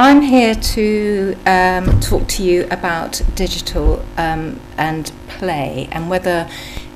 I'm 0.00 0.22
here 0.22 0.54
to 0.54 1.36
um, 1.44 1.98
talk 1.98 2.28
to 2.28 2.44
you 2.44 2.68
about 2.70 3.20
digital 3.34 4.06
um, 4.16 4.60
and 4.76 5.10
play 5.26 5.88
and 5.90 6.08
whether, 6.08 6.48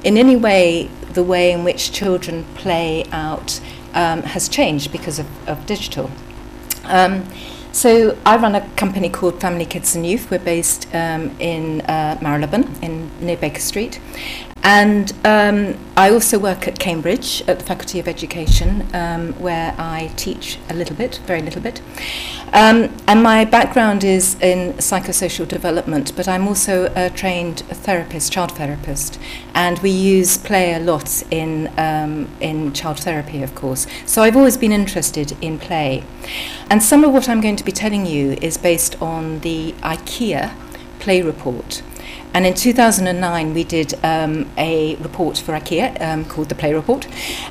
in 0.04 0.16
any 0.16 0.36
way, 0.36 0.88
the 1.12 1.24
way 1.24 1.50
in 1.50 1.64
which 1.64 1.90
children 1.90 2.44
play 2.54 3.04
out 3.10 3.60
um, 3.92 4.22
has 4.22 4.48
changed 4.48 4.92
because 4.92 5.18
of, 5.18 5.26
of 5.48 5.66
digital. 5.66 6.12
Um, 6.84 7.28
so 7.72 8.16
I 8.24 8.36
run 8.36 8.54
a 8.54 8.68
company 8.76 9.08
called 9.08 9.40
Family 9.40 9.64
Kids 9.64 9.96
and 9.96 10.06
Youth. 10.06 10.30
We're 10.30 10.38
based 10.38 10.86
um, 10.94 11.34
in 11.40 11.80
uh, 11.80 12.20
Marylebone, 12.22 12.72
in 12.82 13.10
near 13.18 13.36
Baker 13.36 13.58
Street, 13.58 13.98
and 14.62 15.12
um, 15.24 15.76
I 15.96 16.10
also 16.10 16.38
work 16.38 16.68
at 16.68 16.78
Cambridge 16.78 17.42
at 17.48 17.58
the 17.58 17.64
Faculty 17.64 17.98
of 17.98 18.06
Education, 18.06 18.86
um, 18.94 19.32
where 19.34 19.74
I 19.76 20.12
teach 20.16 20.58
a 20.70 20.74
little 20.74 20.94
bit, 20.94 21.20
very 21.26 21.42
little 21.42 21.60
bit. 21.60 21.80
Um, 22.52 22.94
and 23.08 23.22
my 23.22 23.44
background 23.44 24.04
is 24.04 24.34
in 24.40 24.74
psychosocial 24.74 25.48
development, 25.48 26.14
but 26.14 26.28
I'm 26.28 26.46
also 26.46 26.92
a 26.94 27.10
trained 27.10 27.60
therapist, 27.60 28.32
child 28.32 28.52
therapist, 28.52 29.18
and 29.54 29.78
we 29.80 29.90
use 29.90 30.38
play 30.38 30.74
a 30.74 30.78
lot 30.78 31.22
in 31.30 31.72
um, 31.78 32.28
in 32.40 32.72
child 32.72 33.00
therapy, 33.00 33.42
of 33.42 33.54
course. 33.54 33.86
So 34.06 34.22
I've 34.22 34.36
always 34.36 34.56
been 34.56 34.72
interested 34.72 35.36
in 35.40 35.58
play, 35.58 36.04
and 36.70 36.82
some 36.82 37.04
of 37.04 37.12
what 37.12 37.28
I'm 37.28 37.40
going 37.40 37.56
to 37.56 37.64
be 37.64 37.72
telling 37.72 38.06
you 38.06 38.32
is 38.42 38.58
based 38.58 39.00
on 39.02 39.40
the 39.40 39.72
IKEA 39.82 40.54
play 41.00 41.20
report. 41.20 41.82
And 42.34 42.46
in 42.46 42.54
2009, 42.54 43.52
we 43.52 43.64
did 43.64 43.94
um, 44.02 44.50
a 44.56 44.96
report 44.96 45.36
for 45.38 45.52
IKEA 45.52 46.00
um, 46.00 46.24
called 46.24 46.48
the 46.48 46.54
Play 46.54 46.72
Report, 46.72 47.06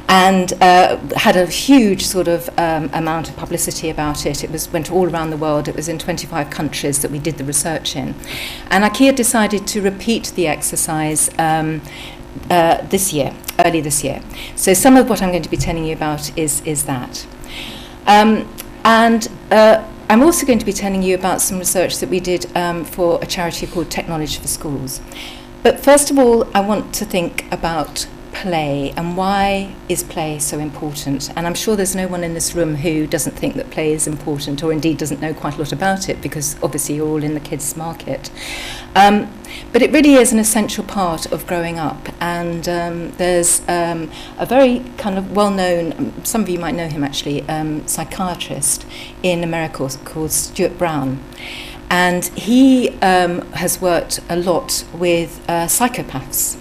and 0.10 0.54
uh, 0.62 0.98
had 1.16 1.36
a 1.36 1.46
huge 1.46 2.06
sort 2.06 2.28
of 2.28 2.50
um, 2.58 2.90
amount 2.94 3.30
of 3.30 3.38
publicity 3.38 3.90
about 3.90 4.26
it. 4.26 4.44
It 4.44 4.52
was 4.52 4.72
went 4.74 4.92
all 4.92 5.08
around 5.08 5.30
the 5.30 5.38
world. 5.38 5.68
It 5.68 5.76
was 5.76 5.88
in 5.88 6.00
25 6.00 6.50
countries 6.50 7.02
that 7.02 7.12
we 7.12 7.20
did 7.20 7.38
the 7.38 7.44
research 7.44 7.96
in, 7.96 8.16
and 8.70 8.84
IKEA 8.84 9.16
decided 9.16 9.68
to 9.68 9.82
repeat 9.82 10.32
the 10.36 10.48
exercise. 10.48 11.30
Um, 11.38 11.82
uh, 12.50 12.82
this 12.88 13.12
year, 13.12 13.34
early 13.60 13.82
this 13.82 14.06
year. 14.06 14.22
So 14.56 14.74
some 14.74 14.96
of 14.96 15.10
what 15.10 15.22
I'm 15.22 15.32
going 15.32 15.44
to 15.44 15.50
be 15.50 15.58
telling 15.58 15.84
you 15.84 15.94
about 15.94 16.36
is 16.38 16.62
is 16.66 16.86
that, 16.86 17.28
um, 18.08 18.48
and 18.86 19.28
uh, 19.52 19.84
I'm 20.12 20.24
also 20.24 20.46
going 20.46 20.60
to 20.60 20.66
be 20.66 20.74
telling 20.74 21.02
you 21.04 21.16
about 21.16 21.40
some 21.40 21.58
research 21.58 22.00
that 22.00 22.10
we 22.10 22.20
did 22.20 22.46
um, 22.58 22.84
for 22.84 23.18
a 23.22 23.26
charity 23.26 23.66
called 23.66 23.90
Technology 23.90 24.42
for 24.42 24.48
Schools. 24.50 25.00
But 25.64 25.80
first 25.80 26.12
of 26.12 26.20
all, 26.20 26.54
I 26.54 26.60
want 26.60 26.94
to 26.96 27.06
think 27.06 27.50
about 27.50 28.06
play 28.34 28.94
and 28.98 29.18
why 29.18 29.76
is 29.90 30.04
play 30.04 30.40
so 30.40 30.60
important? 30.60 31.30
And 31.36 31.46
I'm 31.46 31.54
sure 31.54 31.76
there's 31.76 31.96
no 31.96 32.08
one 32.08 32.24
in 32.24 32.34
this 32.34 32.56
room 32.56 32.76
who 32.76 33.08
doesn't 33.08 33.34
think 33.34 33.56
that 33.56 33.70
play 33.70 33.94
is 33.94 34.08
important 34.08 34.64
or 34.64 34.72
indeed 34.72 34.98
doesn't 34.98 35.22
know 35.22 35.34
quite 35.34 35.56
a 35.56 35.58
lot 35.58 35.72
about 35.72 36.10
it 36.10 36.22
because 36.22 36.62
obviously 36.64 36.96
you're 36.96 37.08
all 37.08 37.24
in 37.24 37.34
the 37.34 37.40
kids' 37.40 37.76
market. 37.76 38.30
Um, 38.96 39.32
but 39.72 39.82
it 39.82 39.92
really 39.92 40.16
is 40.16 40.32
an 40.34 40.40
essential 40.40 40.84
part 40.84 41.32
of 41.32 41.46
growing 41.48 41.78
up. 41.78 42.10
And 42.20 42.68
um, 42.68 43.12
there's 43.12 43.62
um, 43.68 44.12
a 44.38 44.46
very 44.46 44.80
kind 44.98 45.18
of 45.18 45.36
well 45.36 45.52
known, 45.52 46.14
some 46.26 46.42
of 46.42 46.50
you 46.50 46.60
might 46.60 46.76
know 46.76 46.88
him 46.88 47.04
actually, 47.04 47.48
um, 47.48 47.88
psychiatrist 47.88 48.86
in 49.24 49.44
America 49.44 49.90
called 50.04 50.32
Stuart 50.32 50.78
Brown. 50.78 51.24
And 51.90 52.26
he 52.28 52.90
um, 53.02 53.42
has 53.52 53.82
worked 53.82 54.22
a 54.30 54.38
lot 54.38 54.86
with 54.94 55.44
uh, 55.50 55.66
psychopaths. 55.68 56.58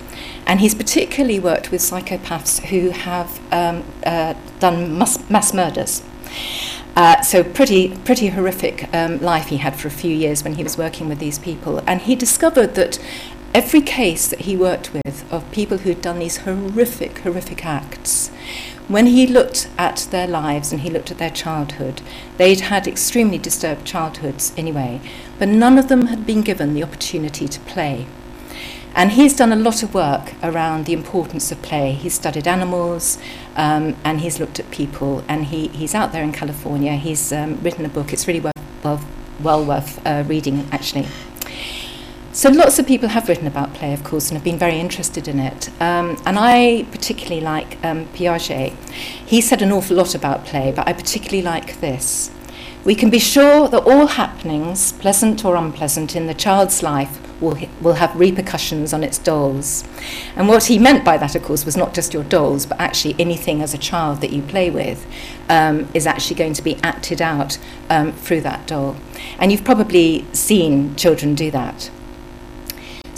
And 0.50 0.58
he's 0.58 0.74
particularly 0.74 1.38
worked 1.38 1.70
with 1.70 1.80
psychopaths 1.80 2.60
who 2.70 2.90
have 2.90 3.38
um, 3.52 3.84
uh, 4.04 4.34
done 4.58 4.98
mass, 4.98 5.30
mass 5.30 5.54
murders. 5.54 6.02
Uh, 6.96 7.22
so 7.22 7.44
pretty 7.44 7.96
pretty 7.98 8.26
horrific 8.26 8.92
um, 8.92 9.20
life 9.20 9.46
he 9.46 9.58
had 9.58 9.76
for 9.76 9.86
a 9.86 9.92
few 9.92 10.10
years 10.12 10.42
when 10.42 10.56
he 10.56 10.64
was 10.64 10.76
working 10.76 11.08
with 11.08 11.20
these 11.20 11.38
people, 11.38 11.78
and 11.86 12.00
he 12.00 12.16
discovered 12.16 12.74
that 12.74 12.98
every 13.54 13.80
case 13.80 14.26
that 14.26 14.40
he 14.40 14.56
worked 14.56 14.92
with 14.92 15.24
of 15.32 15.48
people 15.52 15.78
who'd 15.78 16.02
done 16.02 16.18
these 16.18 16.38
horrific 16.38 17.18
horrific 17.18 17.64
acts, 17.64 18.30
when 18.88 19.06
he 19.06 19.28
looked 19.28 19.68
at 19.78 20.08
their 20.10 20.26
lives 20.26 20.72
and 20.72 20.80
he 20.80 20.90
looked 20.90 21.12
at 21.12 21.18
their 21.18 21.30
childhood, 21.30 22.02
they'd 22.38 22.62
had 22.62 22.88
extremely 22.88 23.38
disturbed 23.38 23.84
childhoods 23.84 24.52
anyway, 24.56 25.00
but 25.38 25.48
none 25.48 25.78
of 25.78 25.86
them 25.86 26.06
had 26.06 26.26
been 26.26 26.42
given 26.42 26.74
the 26.74 26.82
opportunity 26.82 27.46
to 27.46 27.60
play. 27.60 28.06
And 28.94 29.12
he's 29.12 29.34
done 29.34 29.52
a 29.52 29.56
lot 29.56 29.82
of 29.82 29.94
work 29.94 30.34
around 30.42 30.86
the 30.86 30.92
importance 30.92 31.52
of 31.52 31.62
play. 31.62 31.92
He's 31.92 32.14
studied 32.14 32.48
animals 32.48 33.18
um, 33.56 33.96
and 34.04 34.20
he's 34.20 34.40
looked 34.40 34.58
at 34.58 34.70
people. 34.70 35.24
And 35.28 35.46
he, 35.46 35.68
he's 35.68 35.94
out 35.94 36.12
there 36.12 36.22
in 36.22 36.32
California. 36.32 36.96
He's 36.96 37.32
um, 37.32 37.60
written 37.62 37.84
a 37.84 37.88
book. 37.88 38.12
It's 38.12 38.26
really 38.26 38.40
well, 38.82 39.00
well 39.40 39.64
worth 39.64 40.04
uh, 40.06 40.24
reading, 40.26 40.68
actually. 40.72 41.06
So 42.32 42.48
lots 42.48 42.78
of 42.78 42.86
people 42.86 43.08
have 43.08 43.28
written 43.28 43.46
about 43.46 43.74
play, 43.74 43.92
of 43.92 44.04
course, 44.04 44.28
and 44.28 44.36
have 44.36 44.44
been 44.44 44.58
very 44.58 44.78
interested 44.78 45.26
in 45.26 45.40
it. 45.40 45.68
Um, 45.80 46.20
and 46.24 46.38
I 46.38 46.86
particularly 46.92 47.40
like 47.40 47.82
um, 47.84 48.06
Piaget. 48.06 48.72
He 48.90 49.40
said 49.40 49.62
an 49.62 49.72
awful 49.72 49.96
lot 49.96 50.14
about 50.14 50.46
play, 50.46 50.72
but 50.74 50.86
I 50.86 50.92
particularly 50.92 51.42
like 51.42 51.80
this. 51.80 52.30
We 52.84 52.94
can 52.94 53.10
be 53.10 53.18
sure 53.18 53.68
that 53.68 53.82
all 53.82 54.06
happenings, 54.06 54.92
pleasant 54.92 55.44
or 55.44 55.54
unpleasant, 55.56 56.16
in 56.16 56.26
the 56.26 56.34
child's 56.34 56.82
life 56.82 57.18
will, 57.40 57.58
will 57.80 57.94
have 57.94 58.14
repercussions 58.14 58.92
on 58.92 59.02
its 59.02 59.18
dolls. 59.18 59.84
And 60.36 60.48
what 60.48 60.64
he 60.64 60.78
meant 60.78 61.04
by 61.04 61.16
that, 61.18 61.34
of 61.34 61.42
course, 61.42 61.64
was 61.64 61.76
not 61.76 61.94
just 61.94 62.14
your 62.14 62.24
dolls, 62.24 62.66
but 62.66 62.80
actually 62.80 63.16
anything 63.18 63.62
as 63.62 63.74
a 63.74 63.78
child 63.78 64.20
that 64.20 64.30
you 64.30 64.42
play 64.42 64.70
with 64.70 65.06
um, 65.48 65.88
is 65.94 66.06
actually 66.06 66.36
going 66.36 66.54
to 66.54 66.62
be 66.62 66.76
acted 66.82 67.20
out 67.20 67.58
um, 67.88 68.12
through 68.12 68.42
that 68.42 68.66
doll. 68.66 68.96
And 69.38 69.50
you've 69.50 69.64
probably 69.64 70.24
seen 70.32 70.96
children 70.96 71.34
do 71.34 71.50
that. 71.50 71.90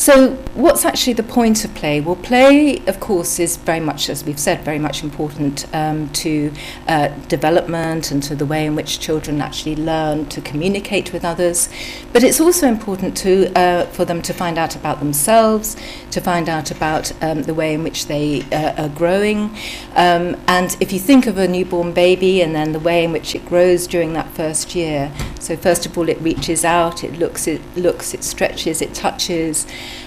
So, 0.03 0.35
what's 0.55 0.85
actually 0.85 1.13
the 1.13 1.23
point 1.23 1.65
of 1.65 1.73
play? 1.77 2.01
Well, 2.01 2.17
play, 2.17 2.85
of 2.89 2.99
course, 2.99 3.39
is 3.39 3.57
very 3.57 3.79
much, 3.79 4.11
as 4.11 4.25
we've 4.25 4.37
said, 4.37 4.65
very 4.65 4.81
much 4.81 5.05
important 5.05 5.65
um, 5.73 6.09
to 6.15 6.53
uh, 6.89 7.07
development 7.29 8.11
and 8.11 8.21
to 8.25 8.35
the 8.35 8.45
way 8.45 8.67
in 8.67 8.75
which 8.75 8.99
children 8.99 9.41
actually 9.41 9.77
learn 9.77 10.27
to 10.31 10.41
communicate 10.41 11.13
with 11.13 11.25
others. 11.25 11.69
But 12.13 12.25
it's 12.25 12.41
also 12.41 12.67
important 12.67 13.17
to, 13.19 13.57
uh, 13.57 13.87
for 13.93 14.05
them 14.05 14.23
to 14.23 14.33
find 14.33 14.59
out 14.59 14.75
about 14.75 14.99
themselves, 14.99 15.77
to 16.11 16.21
find 16.21 16.49
out 16.49 16.73
about 16.73 17.13
um, 17.23 17.45
the 17.45 17.55
way 17.55 17.73
in 17.73 17.85
which 17.85 18.07
they 18.07 18.43
uh, 18.51 18.83
are 18.83 18.89
growing. 18.89 19.57
Um, 19.95 20.37
and 20.49 20.77
if 20.81 20.93
you 20.93 20.99
think 20.99 21.29
of 21.29 21.39
a 21.39 21.47
newborn 21.47 21.93
baby 21.93 22.43
and 22.43 22.57
then 22.57 22.73
the 22.73 22.81
way 22.81 23.05
in 23.05 23.13
which 23.13 23.37
it 23.37 23.47
grows 23.47 23.87
during 23.87 24.15
that 24.15 24.29
first 24.31 24.75
year, 24.75 25.13
so 25.39 25.57
first 25.57 25.87
of 25.87 25.97
all, 25.97 26.09
it 26.09 26.21
reaches 26.21 26.65
out, 26.65 27.05
it 27.05 27.21
looks, 27.21 27.47
it 27.47 27.61
looks, 27.77 28.15
it 28.15 28.25
stretches, 28.25 28.83
it 28.83 28.95
touches 28.95 29.65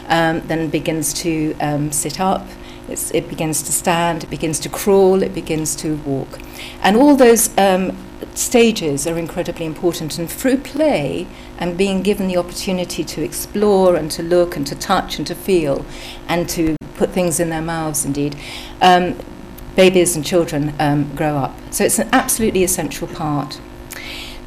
um, 0.08 0.42
then 0.48 0.70
begins 0.70 1.14
to 1.16 1.56
um, 1.60 1.92
sit 1.92 2.20
up, 2.20 2.48
it's, 2.88 3.12
it 3.12 3.28
begins 3.28 3.64
to 3.64 3.72
stand, 3.72 4.24
it 4.24 4.30
begins 4.30 4.60
to 4.60 4.70
crawl, 4.70 5.24
it 5.24 5.34
begins 5.34 5.76
to 5.78 5.96
walk. 5.98 6.40
And 6.82 6.96
all 6.96 7.16
those 7.16 7.56
um, 7.58 7.98
stages 8.36 9.08
are 9.08 9.18
incredibly 9.18 9.66
important. 9.66 10.20
And 10.20 10.30
through 10.30 10.58
play 10.58 11.28
and 11.58 11.78
being 11.78 12.04
given 12.04 12.28
the 12.28 12.38
opportunity 12.38 13.04
to 13.04 13.24
explore 13.24 13.96
and 13.96 14.12
to 14.12 14.24
look 14.24 14.56
and 14.56 14.68
to 14.68 14.76
touch 14.76 15.18
and 15.18 15.26
to 15.28 15.36
feel 15.36 15.86
and 16.28 16.48
to 16.50 16.76
put 16.96 17.10
things 17.10 17.40
in 17.40 17.50
their 17.50 17.62
mouths, 17.62 18.06
indeed, 18.06 18.36
um, 18.82 19.18
babies 19.76 20.16
and 20.16 20.26
children 20.26 20.74
um, 20.80 21.14
grow 21.16 21.36
up. 21.38 21.56
So 21.72 21.84
it's 21.84 22.00
an 22.00 22.10
absolutely 22.12 22.64
essential 22.64 23.08
part. 23.08 23.60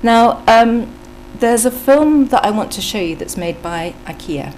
Now, 0.03 0.45
um, 0.47 0.95
there's 1.35 1.67
a 1.67 1.71
film 1.71 2.29
that 2.29 2.45
I 2.45 2.51
want 2.51 2.73
to 2.73 2.81
show 2.81 3.01
you 3.01 3.17
that's 3.17 3.37
made 3.37 3.61
by 3.63 3.95
IKEA. 4.07 4.55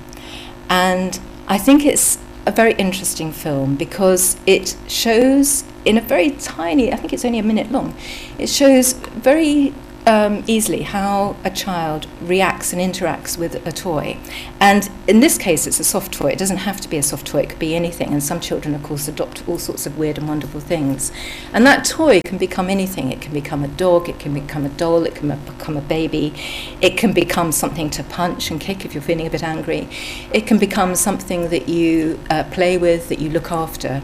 And 0.71 1.19
I 1.49 1.59
think 1.59 1.85
it's 1.85 2.17
a 2.47 2.53
very 2.53 2.73
interesting 2.75 3.33
film 3.33 3.77
because 3.77 4.37
it 4.47 4.77
shows 4.87 5.65
in 5.85 5.99
a 5.99 6.01
very 6.01 6.31
tiny, 6.31 6.93
I 6.93 6.97
think 6.97 7.13
it's 7.13 7.25
only 7.25 7.41
a 7.41 7.43
minute 7.43 7.71
long, 7.71 7.95
it 8.39 8.49
shows 8.49 8.93
very 8.93 9.75
um, 10.07 10.45
easily 10.47 10.83
how 10.83 11.37
a 11.45 11.51
child 11.51 12.07
reacts 12.21 12.73
and 12.73 12.81
interacts 12.81 13.37
with 13.37 13.67
a 13.67 13.73
toy. 13.73 14.17
And 14.59 14.89
in 15.07 15.21
this 15.21 15.39
case, 15.39 15.67
it's 15.67 15.81
a 15.81 15.85
soft 15.85 16.13
toy. 16.13 16.31
It 16.31 16.39
doesn't 16.39 16.59
have 16.59 16.81
to 16.81 16.89
be 16.89 16.97
a 16.97 17.03
soft 17.03 17.27
toy, 17.27 17.41
it 17.41 17.51
could 17.51 17.59
be 17.59 17.75
anything. 17.75 18.13
And 18.13 18.23
some 18.23 18.41
children, 18.41 18.75
of 18.75 18.83
course, 18.83 19.09
adopt 19.09 19.47
all 19.49 19.59
sorts 19.59 19.87
of 19.87 19.99
weird 19.99 20.19
and 20.19 20.29
wonderful 20.29 20.61
things. 20.61 21.13
And 21.53 21.67
that 21.67 21.85
toy 21.85 22.21
can 22.25 22.39
become 22.39 22.71
anything. 22.71 23.13
It 23.13 23.21
can 23.21 23.33
become 23.33 23.63
a 23.63 23.69
dog, 23.69 24.09
it 24.09 24.19
can 24.19 24.35
become 24.35 24.65
a 24.65 24.71
doll, 24.71 25.05
it 25.05 25.15
can 25.15 25.29
become 25.29 25.77
a 25.77 25.83
baby, 25.83 26.35
it 26.81 26.97
can 26.97 27.13
become 27.13 27.53
something 27.53 27.91
to 27.91 28.03
punch 28.05 28.51
and 28.51 28.61
kick 28.61 28.85
if 28.85 28.95
you're 28.95 29.03
feeling 29.03 29.27
a 29.27 29.31
bit 29.31 29.43
angry. 29.43 29.89
It 30.33 30.47
can 30.47 30.59
become 30.59 30.95
something 30.95 31.51
that 31.51 31.69
you 31.69 32.21
uh, 32.31 32.45
play 32.45 32.79
with, 32.79 33.09
that 33.09 33.19
you 33.19 33.31
look 33.31 33.53
after. 33.53 34.03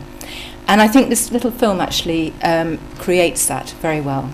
And 0.69 0.83
I 0.83 0.89
think 0.89 1.09
this 1.09 1.31
little 1.31 1.53
film 1.53 1.81
actually 1.81 2.35
um, 2.43 2.79
creates 2.99 3.47
that 3.47 3.71
very 3.81 4.01
well. 4.01 4.33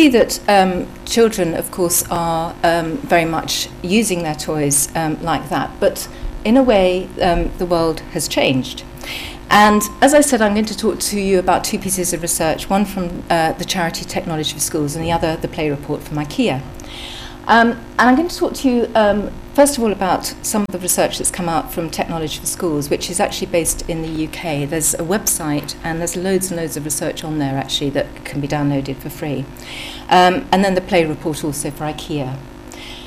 see 0.00 0.08
that 0.08 0.40
um, 0.48 0.86
children, 1.04 1.52
of 1.54 1.70
course, 1.70 2.08
are 2.10 2.54
um, 2.62 2.96
very 2.98 3.26
much 3.26 3.68
using 3.82 4.22
their 4.22 4.34
toys 4.34 4.88
um, 4.96 5.22
like 5.22 5.48
that, 5.50 5.70
but 5.78 6.08
in 6.42 6.56
a 6.56 6.62
way, 6.62 7.06
um, 7.20 7.50
the 7.58 7.66
world 7.66 8.00
has 8.14 8.26
changed. 8.26 8.82
And 9.50 9.82
as 10.00 10.14
I 10.14 10.22
said, 10.22 10.40
I'm 10.40 10.54
going 10.54 10.64
to 10.66 10.76
talk 10.76 11.00
to 11.00 11.20
you 11.20 11.38
about 11.38 11.64
two 11.64 11.78
pieces 11.78 12.14
of 12.14 12.22
research, 12.22 12.70
one 12.70 12.84
from 12.86 13.24
uh, 13.28 13.52
the 13.54 13.64
charity 13.64 14.04
Technology 14.06 14.54
for 14.54 14.60
Schools 14.60 14.96
and 14.96 15.04
the 15.04 15.12
other, 15.12 15.36
the 15.36 15.48
play 15.48 15.68
report 15.68 16.00
from 16.02 16.16
IKEA. 16.16 16.62
Um, 17.50 17.72
and 17.98 18.02
I'm 18.08 18.14
going 18.14 18.28
to 18.28 18.36
talk 18.36 18.54
to 18.54 18.70
you, 18.70 18.88
um, 18.94 19.28
first 19.54 19.76
of 19.76 19.82
all, 19.82 19.90
about 19.90 20.24
some 20.42 20.62
of 20.62 20.68
the 20.68 20.78
research 20.78 21.18
that's 21.18 21.32
come 21.32 21.48
out 21.48 21.72
from 21.72 21.90
Technology 21.90 22.38
for 22.38 22.46
Schools, 22.46 22.88
which 22.88 23.10
is 23.10 23.18
actually 23.18 23.48
based 23.48 23.82
in 23.90 24.02
the 24.02 24.28
UK. 24.28 24.70
There's 24.70 24.94
a 24.94 24.98
website, 24.98 25.74
and 25.82 25.98
there's 25.98 26.14
loads 26.14 26.52
and 26.52 26.60
loads 26.60 26.76
of 26.76 26.84
research 26.84 27.24
on 27.24 27.40
there, 27.40 27.56
actually, 27.56 27.90
that 27.90 28.24
can 28.24 28.40
be 28.40 28.46
downloaded 28.46 28.98
for 28.98 29.10
free. 29.10 29.44
Um, 30.08 30.46
and 30.52 30.64
then 30.64 30.76
the 30.76 30.80
Play 30.80 31.04
Report 31.04 31.42
also 31.42 31.72
for 31.72 31.82
IKEA. 31.86 32.38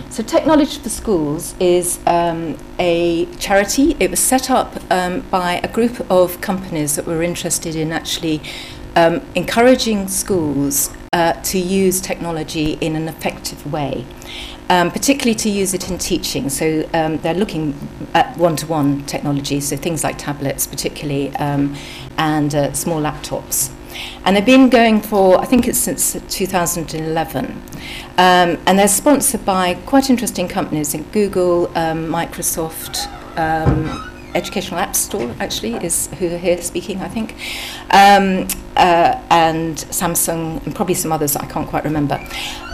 So, 0.09 0.21
Technology 0.21 0.77
for 0.77 0.89
Schools 0.89 1.55
is 1.61 2.01
um, 2.05 2.57
a 2.77 3.25
charity. 3.37 3.95
It 3.97 4.11
was 4.11 4.19
set 4.19 4.51
up 4.51 4.75
um, 4.91 5.21
by 5.31 5.61
a 5.63 5.69
group 5.69 6.05
of 6.11 6.41
companies 6.41 6.97
that 6.97 7.05
were 7.05 7.23
interested 7.23 7.77
in 7.77 7.93
actually 7.93 8.41
um, 8.95 9.21
encouraging 9.35 10.07
schools 10.07 10.91
uh, 11.13 11.33
to 11.43 11.59
use 11.59 12.01
technology 12.01 12.73
in 12.81 12.95
an 12.95 13.07
effective 13.07 13.71
way, 13.71 14.05
um, 14.69 14.91
particularly 14.91 15.35
to 15.35 15.49
use 15.49 15.73
it 15.73 15.89
in 15.89 15.97
teaching. 15.97 16.49
So 16.49 16.87
um, 16.93 17.17
they're 17.17 17.33
looking 17.33 17.75
at 18.13 18.35
one-to-one 18.37 19.05
technology, 19.05 19.59
so 19.59 19.77
things 19.77 20.03
like 20.03 20.17
tablets, 20.17 20.65
particularly, 20.67 21.35
um, 21.35 21.75
and 22.17 22.53
uh, 22.55 22.73
small 22.73 23.01
laptops. 23.01 23.71
And 24.25 24.35
they've 24.35 24.45
been 24.45 24.69
going 24.69 25.01
for, 25.01 25.39
I 25.39 25.45
think 25.45 25.67
it's 25.67 25.77
since 25.77 26.17
2011. 26.29 27.45
Um, 27.45 27.61
and 28.17 28.79
they're 28.79 28.87
sponsored 28.87 29.45
by 29.45 29.75
quite 29.85 30.09
interesting 30.09 30.47
companies 30.47 30.93
in 30.93 31.03
Google, 31.11 31.67
um, 31.77 32.07
Microsoft, 32.07 33.07
Educational 34.35 34.79
App 34.79 34.95
Store, 34.95 35.33
actually, 35.39 35.75
is 35.75 36.07
who 36.19 36.33
are 36.33 36.37
here 36.37 36.61
speaking, 36.61 37.01
I 37.01 37.07
think, 37.07 37.35
um, 37.91 38.47
uh, 38.75 39.21
and 39.29 39.77
Samsung, 39.77 40.65
and 40.65 40.75
probably 40.75 40.95
some 40.95 41.11
others 41.11 41.35
I 41.35 41.45
can't 41.45 41.67
quite 41.67 41.83
remember. 41.83 42.19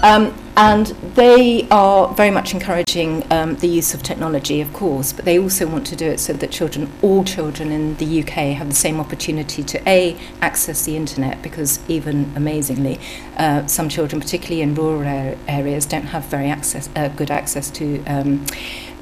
Um, 0.01 0.33
and 0.55 0.87
they 1.15 1.67
are 1.69 2.13
very 2.13 2.31
much 2.31 2.53
encouraging 2.53 3.25
um, 3.31 3.55
the 3.57 3.67
use 3.67 3.93
of 3.93 4.03
technology, 4.03 4.59
of 4.59 4.73
course, 4.73 5.13
but 5.13 5.23
they 5.23 5.39
also 5.39 5.65
want 5.67 5.87
to 5.87 5.95
do 5.95 6.05
it 6.05 6.19
so 6.19 6.33
that 6.33 6.51
children, 6.51 6.91
all 7.01 7.23
children 7.23 7.71
in 7.71 7.95
the 7.95 8.21
UK, 8.21 8.55
have 8.57 8.67
the 8.67 8.75
same 8.75 8.99
opportunity 8.99 9.63
to 9.63 9.89
A, 9.89 10.17
access 10.41 10.83
the 10.85 10.97
internet, 10.97 11.41
because 11.41 11.79
even 11.87 12.31
amazingly, 12.35 12.99
uh, 13.37 13.65
some 13.67 13.87
children, 13.87 14.21
particularly 14.21 14.61
in 14.61 14.75
rural 14.75 15.37
areas, 15.47 15.85
don't 15.85 16.07
have 16.07 16.25
very 16.25 16.49
access, 16.49 16.89
uh, 16.95 17.07
good 17.09 17.31
access 17.31 17.69
to. 17.71 18.03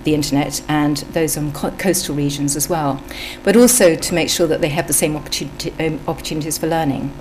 The 0.07 0.15
internet 0.15 0.62
and 0.69 0.95
those 1.12 1.36
on 1.36 1.51
co- 1.51 1.71
coastal 1.71 2.15
regions 2.15 2.56
as 2.56 2.69
well, 2.69 3.04
but 3.44 3.57
also 3.57 3.94
to 3.94 4.13
make 4.13 4.30
sure 4.30 4.48
that 4.48 4.62
they 4.62 4.69
have 4.69 4.88
the 4.88 4.94
same 4.94 5.18
opportunity, 5.18 5.74
um, 5.86 6.00
opportunities 6.07 6.57
for 6.57 6.65
learning. 6.65 7.12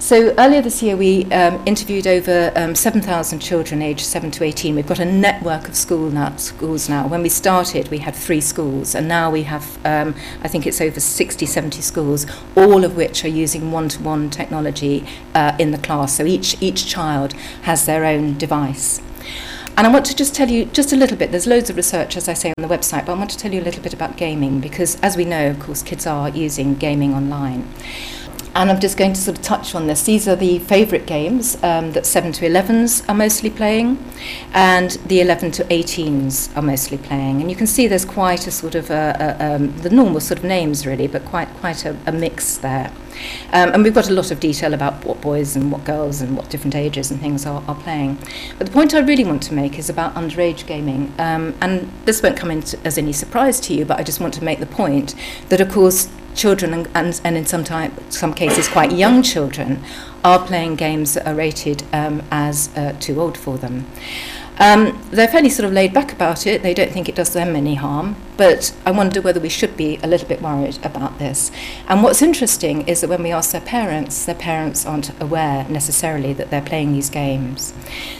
So 0.00 0.34
earlier 0.36 0.60
this 0.60 0.82
year, 0.82 0.96
we 0.96 1.26
um, 1.26 1.62
interviewed 1.64 2.08
over 2.08 2.52
um, 2.56 2.74
7,000 2.74 3.38
children 3.38 3.82
aged 3.82 4.04
7 4.04 4.32
to 4.32 4.42
18. 4.42 4.74
We've 4.74 4.84
got 4.84 4.98
a 4.98 5.04
network 5.04 5.68
of 5.68 5.76
school 5.76 6.10
now, 6.10 6.34
schools 6.34 6.88
now. 6.88 7.06
When 7.06 7.22
we 7.22 7.28
started, 7.28 7.86
we 7.88 7.98
had 7.98 8.16
three 8.16 8.40
schools, 8.40 8.96
and 8.96 9.06
now 9.06 9.30
we 9.30 9.44
have, 9.44 9.78
um, 9.86 10.16
I 10.42 10.48
think 10.48 10.66
it's 10.66 10.80
over 10.80 10.98
60, 10.98 11.46
70 11.46 11.82
schools, 11.82 12.26
all 12.56 12.82
of 12.82 12.96
which 12.96 13.24
are 13.24 13.28
using 13.28 13.70
one-to-one 13.70 14.30
technology 14.30 15.06
uh, 15.36 15.54
in 15.60 15.70
the 15.70 15.78
class. 15.78 16.16
So 16.16 16.24
each, 16.24 16.60
each 16.60 16.84
child 16.88 17.32
has 17.62 17.86
their 17.86 18.04
own 18.04 18.36
device. 18.36 19.00
And 19.76 19.88
I 19.88 19.90
want 19.90 20.06
to 20.06 20.14
just 20.14 20.36
tell 20.36 20.48
you 20.48 20.66
just 20.66 20.92
a 20.92 20.96
little 20.96 21.16
bit, 21.16 21.32
there's 21.32 21.48
loads 21.48 21.68
of 21.68 21.76
research, 21.76 22.16
as 22.16 22.28
I 22.28 22.34
say, 22.34 22.52
on 22.56 22.62
the 22.62 22.72
website, 22.72 23.06
but 23.06 23.14
I 23.14 23.18
want 23.18 23.30
to 23.30 23.38
tell 23.38 23.52
you 23.52 23.60
a 23.60 23.64
little 23.64 23.82
bit 23.82 23.92
about 23.92 24.16
gaming 24.16 24.60
because, 24.60 25.00
as 25.00 25.16
we 25.16 25.24
know, 25.24 25.50
of 25.50 25.58
course, 25.58 25.82
kids 25.82 26.06
are 26.06 26.28
using 26.28 26.76
gaming 26.76 27.12
online. 27.12 27.68
And 28.54 28.70
I'm 28.70 28.78
just 28.78 28.96
going 28.96 29.12
to 29.12 29.20
sort 29.20 29.36
of 29.36 29.42
touch 29.42 29.74
on 29.74 29.88
this. 29.88 30.04
These 30.04 30.28
are 30.28 30.36
the 30.36 30.60
favourite 30.60 31.06
games 31.06 31.56
um, 31.64 31.92
that 31.92 32.06
7 32.06 32.30
to 32.32 32.46
11s 32.48 33.06
are 33.08 33.14
mostly 33.14 33.50
playing, 33.50 33.98
and 34.52 34.92
the 35.06 35.20
11 35.20 35.50
to 35.52 35.64
18s 35.64 36.56
are 36.56 36.62
mostly 36.62 36.98
playing. 36.98 37.40
And 37.40 37.50
you 37.50 37.56
can 37.56 37.66
see 37.66 37.88
there's 37.88 38.04
quite 38.04 38.46
a 38.46 38.52
sort 38.52 38.76
of 38.76 38.90
a, 38.90 39.36
a, 39.40 39.54
um, 39.54 39.76
the 39.78 39.90
normal 39.90 40.20
sort 40.20 40.38
of 40.38 40.44
names, 40.44 40.86
really, 40.86 41.08
but 41.08 41.24
quite, 41.24 41.48
quite 41.56 41.84
a, 41.84 41.96
a 42.06 42.12
mix 42.12 42.56
there. 42.58 42.92
Um, 43.52 43.72
and 43.72 43.82
we've 43.82 43.94
got 43.94 44.08
a 44.08 44.12
lot 44.12 44.30
of 44.30 44.40
detail 44.40 44.74
about 44.74 45.04
what 45.04 45.20
boys 45.20 45.56
and 45.56 45.70
what 45.70 45.84
girls 45.84 46.20
and 46.20 46.36
what 46.36 46.50
different 46.50 46.74
ages 46.74 47.10
and 47.10 47.20
things 47.20 47.46
are, 47.46 47.62
are 47.66 47.74
playing. 47.74 48.18
But 48.58 48.66
the 48.66 48.72
point 48.72 48.94
I 48.94 49.00
really 49.00 49.24
want 49.24 49.42
to 49.44 49.54
make 49.54 49.78
is 49.78 49.88
about 49.88 50.14
underage 50.14 50.66
gaming. 50.66 51.12
Um, 51.18 51.54
and 51.60 51.90
this 52.04 52.22
won't 52.22 52.36
come 52.36 52.50
in 52.50 52.62
as 52.84 52.98
any 52.98 53.12
surprise 53.12 53.60
to 53.60 53.74
you, 53.74 53.84
but 53.84 53.98
I 53.98 54.02
just 54.02 54.20
want 54.20 54.34
to 54.34 54.44
make 54.44 54.60
the 54.60 54.66
point 54.66 55.14
that, 55.48 55.60
of 55.60 55.70
course, 55.70 56.08
children 56.34 56.74
and, 56.94 57.20
and, 57.24 57.36
in 57.36 57.46
some, 57.46 57.64
time, 57.64 57.92
some 58.10 58.34
cases 58.34 58.68
quite 58.68 58.92
young 58.92 59.22
children 59.22 59.82
are 60.24 60.44
playing 60.44 60.76
games 60.76 61.14
that 61.14 61.26
are 61.26 61.34
rated 61.34 61.82
um, 61.92 62.22
as 62.30 62.74
uh, 62.76 62.96
too 63.00 63.20
old 63.20 63.36
for 63.36 63.58
them. 63.58 63.86
Um, 64.58 65.02
they're 65.10 65.28
fairly 65.28 65.50
sort 65.50 65.66
of 65.66 65.72
laid 65.72 65.92
back 65.92 66.12
about 66.12 66.46
it. 66.46 66.62
They 66.62 66.74
don't 66.74 66.92
think 66.92 67.08
it 67.08 67.16
does 67.16 67.32
them 67.32 67.56
any 67.56 67.74
harm. 67.74 68.16
But 68.36 68.74
I 68.86 68.92
wonder 68.92 69.20
whether 69.20 69.40
we 69.40 69.48
should 69.48 69.76
be 69.76 69.98
a 70.02 70.06
little 70.06 70.28
bit 70.28 70.40
worried 70.40 70.78
about 70.84 71.18
this. 71.18 71.50
And 71.88 72.02
what's 72.02 72.22
interesting 72.22 72.86
is 72.86 73.00
that 73.00 73.10
when 73.10 73.22
we 73.22 73.32
ask 73.32 73.50
their 73.50 73.60
parents, 73.60 74.24
their 74.24 74.34
parents 74.34 74.86
aren't 74.86 75.20
aware 75.20 75.66
necessarily 75.68 76.32
that 76.34 76.50
they're 76.50 76.62
playing 76.62 76.92
these 76.92 77.10
games. 77.10 77.74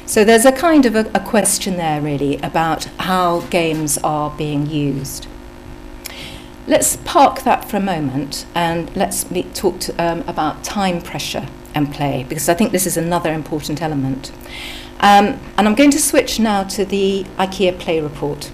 So 0.07 0.25
there's 0.25 0.45
a 0.45 0.53
kind 0.53 0.87
of 0.87 0.97
a, 0.97 1.11
a 1.15 1.21
question 1.21 1.77
there, 1.77 2.01
really, 2.01 2.37
about 2.39 2.85
how 2.99 3.41
games 3.43 3.99
are 3.99 4.31
being 4.37 4.67
used. 4.67 5.29
Let's 6.67 6.97
park 7.05 7.43
that 7.43 7.69
for 7.69 7.77
a 7.77 7.81
moment 7.81 8.47
and 8.55 8.95
let's 8.97 9.25
be, 9.25 9.43
talk 9.43 9.81
to, 9.81 9.93
um, 10.03 10.21
about 10.27 10.65
time 10.65 11.03
pressure 11.03 11.47
and 11.75 11.93
play 11.93 12.25
because 12.27 12.49
I 12.49 12.55
think 12.55 12.73
this 12.73 12.87
is 12.87 12.97
another 12.97 13.33
important 13.33 13.83
element. 13.83 14.33
Um, 15.01 15.39
and 15.59 15.69
I'm 15.69 15.75
going 15.75 15.91
to 15.91 15.99
switch 15.99 16.41
now 16.41 16.65
to 16.65 16.87
the 16.87 17.25
IKEA 17.37 17.79
Play 17.79 18.01
Report. 18.01 18.51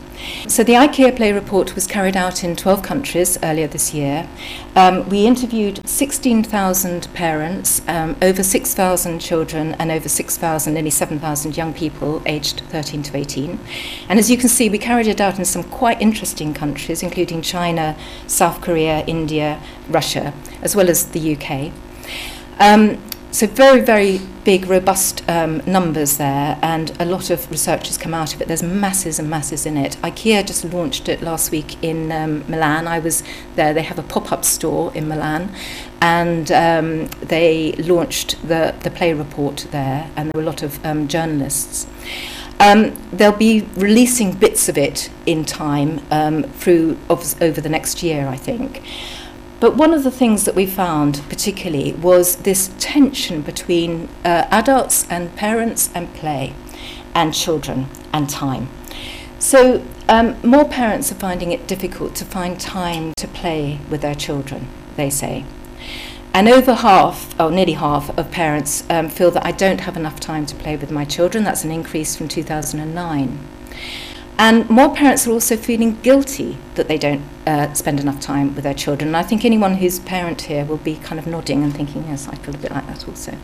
So 0.46 0.64
the 0.64 0.72
IKEA 0.72 1.14
Play 1.16 1.32
report 1.32 1.74
was 1.74 1.86
carried 1.86 2.16
out 2.16 2.42
in 2.42 2.56
12 2.56 2.82
countries 2.82 3.38
earlier 3.42 3.66
this 3.66 3.94
year. 3.94 4.28
Um, 4.74 5.08
we 5.08 5.26
interviewed 5.26 5.86
16,000 5.88 7.12
parents, 7.14 7.82
um, 7.86 8.16
over 8.20 8.42
6,000 8.42 9.18
children 9.20 9.74
and 9.78 9.90
over 9.90 10.08
6,000, 10.08 10.74
nearly 10.74 10.90
7,000 10.90 11.56
young 11.56 11.72
people 11.72 12.22
aged 12.26 12.60
13 12.70 13.02
to 13.04 13.16
18. 13.16 13.58
And 14.08 14.18
as 14.18 14.30
you 14.30 14.36
can 14.36 14.48
see, 14.48 14.68
we 14.68 14.78
carried 14.78 15.06
it 15.06 15.20
out 15.20 15.38
in 15.38 15.44
some 15.44 15.62
quite 15.62 16.00
interesting 16.00 16.52
countries, 16.54 17.02
including 17.02 17.42
China, 17.42 17.96
South 18.26 18.60
Korea, 18.60 19.04
India, 19.06 19.62
Russia, 19.88 20.34
as 20.62 20.74
well 20.74 20.90
as 20.90 21.06
the 21.06 21.36
UK. 21.36 21.72
Um, 22.58 23.00
so 23.32 23.46
very, 23.46 23.80
very 23.80 24.20
big, 24.44 24.66
robust 24.66 25.22
um, 25.28 25.62
numbers 25.66 26.16
there, 26.16 26.58
and 26.62 26.90
a 27.00 27.04
lot 27.04 27.30
of 27.30 27.48
research 27.50 27.86
has 27.86 27.96
come 27.96 28.14
out 28.14 28.34
of 28.34 28.40
it. 28.40 28.48
There's 28.48 28.62
masses 28.62 29.18
and 29.18 29.30
masses 29.30 29.66
in 29.66 29.76
it. 29.76 29.96
IKEA 30.02 30.46
just 30.46 30.64
launched 30.64 31.08
it 31.08 31.22
last 31.22 31.50
week 31.50 31.82
in 31.82 32.10
um, 32.10 32.44
Milan. 32.48 32.88
I 32.88 32.98
was 32.98 33.22
there. 33.54 33.72
They 33.72 33.82
have 33.82 33.98
a 33.98 34.02
pop-up 34.02 34.44
store 34.44 34.92
in 34.94 35.08
Milan, 35.08 35.54
and 36.00 36.50
um, 36.50 37.06
they 37.20 37.72
launched 37.72 38.40
the 38.46 38.74
the 38.82 38.90
Play 38.90 39.14
Report 39.14 39.66
there, 39.70 40.10
and 40.16 40.30
there 40.30 40.38
were 40.40 40.42
a 40.42 40.46
lot 40.46 40.62
of 40.62 40.84
um, 40.84 41.06
journalists. 41.06 41.86
Um, 42.58 42.94
they'll 43.10 43.32
be 43.32 43.66
releasing 43.76 44.32
bits 44.32 44.68
of 44.68 44.76
it 44.76 45.10
in 45.24 45.46
time 45.46 46.02
um, 46.10 46.42
through 46.42 46.98
over 47.08 47.60
the 47.60 47.70
next 47.70 48.02
year, 48.02 48.28
I 48.28 48.36
think. 48.36 48.82
But 49.60 49.76
one 49.76 49.92
of 49.92 50.04
the 50.04 50.10
things 50.10 50.44
that 50.44 50.54
we 50.54 50.64
found 50.64 51.22
particularly 51.28 51.92
was 51.92 52.36
this 52.36 52.74
tension 52.78 53.42
between 53.42 54.08
uh, 54.24 54.46
adults 54.50 55.06
and 55.10 55.36
parents 55.36 55.90
and 55.94 56.12
play, 56.14 56.54
and 57.14 57.34
children 57.34 57.86
and 58.12 58.28
time. 58.28 58.68
So, 59.38 59.84
um, 60.08 60.36
more 60.42 60.68
parents 60.68 61.12
are 61.12 61.16
finding 61.16 61.52
it 61.52 61.66
difficult 61.66 62.14
to 62.16 62.24
find 62.24 62.58
time 62.58 63.12
to 63.16 63.28
play 63.28 63.80
with 63.90 64.00
their 64.00 64.14
children, 64.14 64.66
they 64.96 65.10
say. 65.10 65.44
And 66.32 66.48
over 66.48 66.74
half, 66.74 67.38
or 67.40 67.50
nearly 67.50 67.72
half, 67.72 68.16
of 68.18 68.30
parents 68.30 68.84
um, 68.88 69.08
feel 69.08 69.30
that 69.32 69.44
I 69.44 69.52
don't 69.52 69.80
have 69.80 69.96
enough 69.96 70.20
time 70.20 70.46
to 70.46 70.54
play 70.54 70.76
with 70.76 70.90
my 70.90 71.04
children. 71.04 71.44
That's 71.44 71.64
an 71.64 71.70
increase 71.70 72.16
from 72.16 72.28
2009. 72.28 73.38
And 74.38 74.68
more 74.70 74.94
parents 74.94 75.26
are 75.26 75.32
also 75.32 75.56
feeling 75.56 76.00
guilty 76.00 76.56
that 76.74 76.88
they 76.88 76.96
don't 76.96 77.22
uh, 77.46 77.72
spend 77.74 78.00
enough 78.00 78.20
time 78.20 78.54
with 78.54 78.64
their 78.64 78.74
children. 78.74 79.08
And 79.08 79.16
I 79.16 79.22
think 79.22 79.44
anyone 79.44 79.74
who's 79.74 79.98
parent 80.00 80.42
here 80.42 80.64
will 80.64 80.78
be 80.78 80.96
kind 80.96 81.18
of 81.18 81.26
nodding 81.26 81.62
and 81.62 81.74
thinking, 81.74 82.06
yes, 82.08 82.26
I 82.28 82.36
feel 82.36 82.54
a 82.54 82.58
bit 82.58 82.70
like 82.70 82.86
that 82.86 83.06
also. 83.06 83.36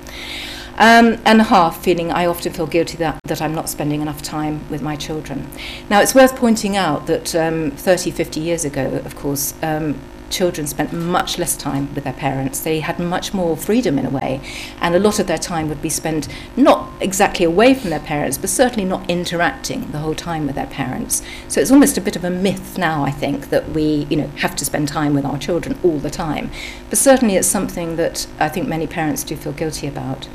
Um, 0.79 1.19
and 1.25 1.41
half 1.43 1.83
feeling 1.83 2.13
I 2.13 2.27
often 2.27 2.53
feel 2.53 2.67
guilty 2.67 2.99
that, 2.99 3.19
that 3.25 3.41
I'm 3.41 3.55
not 3.55 3.69
spending 3.69 4.03
enough 4.03 4.23
time 4.23 4.69
with 4.69 4.83
my 4.83 4.95
children. 4.97 5.49
Now, 5.89 6.01
it's 6.01 6.15
worth 6.15 6.37
pointing 6.37 6.77
out 6.77 7.07
that 7.07 7.35
um, 7.35 7.71
30, 7.71 8.11
50 8.11 8.41
years 8.41 8.65
ago, 8.65 9.01
of 9.05 9.17
course, 9.17 9.55
um, 9.63 9.99
children 10.31 10.67
spent 10.67 10.93
much 10.93 11.39
less 11.39 11.57
time 11.57 11.95
with 11.95 12.05
their 12.05 12.13
parents. 12.13 12.61
They 12.61 12.81
had 12.81 12.99
much 12.99 13.33
more 13.33 13.57
freedom 13.57 13.99
in 13.99 14.07
a 14.07 14.11
way, 14.11 14.41
and 14.81 14.95
a 14.95 14.99
lot 14.99 15.19
of 15.19 15.27
their 15.27 15.39
time 15.39 15.69
would 15.69 15.83
be 15.83 15.89
spent 15.89 16.29
not 16.57 16.91
exactly 17.01 17.45
away 17.45 17.75
from 17.75 17.91
their 17.91 18.01
parents, 18.01 18.39
but 18.39 18.51
certainly 18.51 18.85
not 18.85 19.09
interacting 19.11 19.91
the 19.93 19.99
whole 19.99 20.15
time 20.15 20.47
with 20.47 20.57
their 20.57 20.67
parents. 20.67 21.23
So 21.49 21.61
it's 21.61 21.71
almost 21.71 21.99
a 21.99 22.01
bit 22.01 22.17
of 22.17 22.25
a 22.25 22.31
myth 22.31 22.79
now, 22.79 23.05
I 23.05 23.11
think, 23.11 23.51
that 23.51 23.71
we 23.71 24.07
you 24.11 24.17
know 24.17 24.29
have 24.39 24.57
to 24.57 24.65
spend 24.65 24.89
time 24.89 25.15
with 25.15 25.25
our 25.25 25.39
children 25.39 25.79
all 25.83 25.99
the 25.99 26.11
time. 26.11 26.51
But 26.91 26.99
certainly 26.99 27.37
it's 27.37 27.49
something 27.49 27.97
that 27.97 28.27
I 28.39 28.49
think 28.49 28.69
many 28.69 28.87
parents 28.87 29.25
do 29.25 29.37
feel 29.37 29.53
guilty 29.53 29.87
about. 29.87 30.29